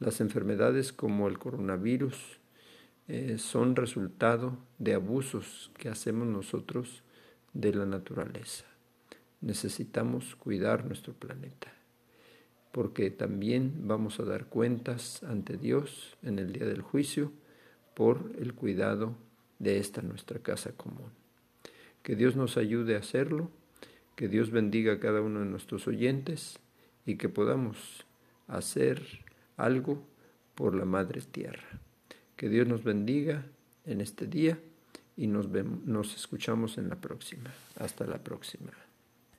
Las 0.00 0.20
enfermedades 0.20 0.92
como 0.92 1.28
el 1.28 1.38
coronavirus 1.38 2.16
eh, 3.06 3.36
son 3.38 3.76
resultado 3.76 4.58
de 4.78 4.94
abusos 4.94 5.70
que 5.78 5.88
hacemos 5.88 6.26
nosotros 6.26 7.04
de 7.52 7.72
la 7.72 7.86
naturaleza. 7.86 8.64
Necesitamos 9.44 10.34
cuidar 10.36 10.84
nuestro 10.84 11.12
planeta 11.14 11.72
porque 12.74 13.12
también 13.12 13.86
vamos 13.86 14.18
a 14.18 14.24
dar 14.24 14.46
cuentas 14.46 15.22
ante 15.22 15.56
Dios 15.56 16.16
en 16.24 16.40
el 16.40 16.52
día 16.52 16.66
del 16.66 16.82
juicio 16.82 17.30
por 17.94 18.32
el 18.40 18.52
cuidado 18.52 19.14
de 19.60 19.78
esta 19.78 20.02
nuestra 20.02 20.40
casa 20.40 20.72
común. 20.72 21.12
Que 22.02 22.16
Dios 22.16 22.34
nos 22.34 22.56
ayude 22.56 22.96
a 22.96 22.98
hacerlo, 22.98 23.48
que 24.16 24.26
Dios 24.26 24.50
bendiga 24.50 24.94
a 24.94 24.98
cada 24.98 25.22
uno 25.22 25.38
de 25.38 25.46
nuestros 25.46 25.86
oyentes 25.86 26.58
y 27.06 27.14
que 27.14 27.28
podamos 27.28 28.04
hacer 28.48 29.24
algo 29.56 30.04
por 30.56 30.74
la 30.74 30.84
Madre 30.84 31.20
Tierra. 31.20 31.78
Que 32.34 32.48
Dios 32.48 32.66
nos 32.66 32.82
bendiga 32.82 33.46
en 33.86 34.00
este 34.00 34.26
día 34.26 34.58
y 35.16 35.28
nos, 35.28 36.16
escuchamos 36.16 36.76
en 36.76 36.88
la 36.88 37.00
próxima. 37.00 37.54
Hasta 37.78 38.04
la 38.04 38.18
próxima. 38.18 38.72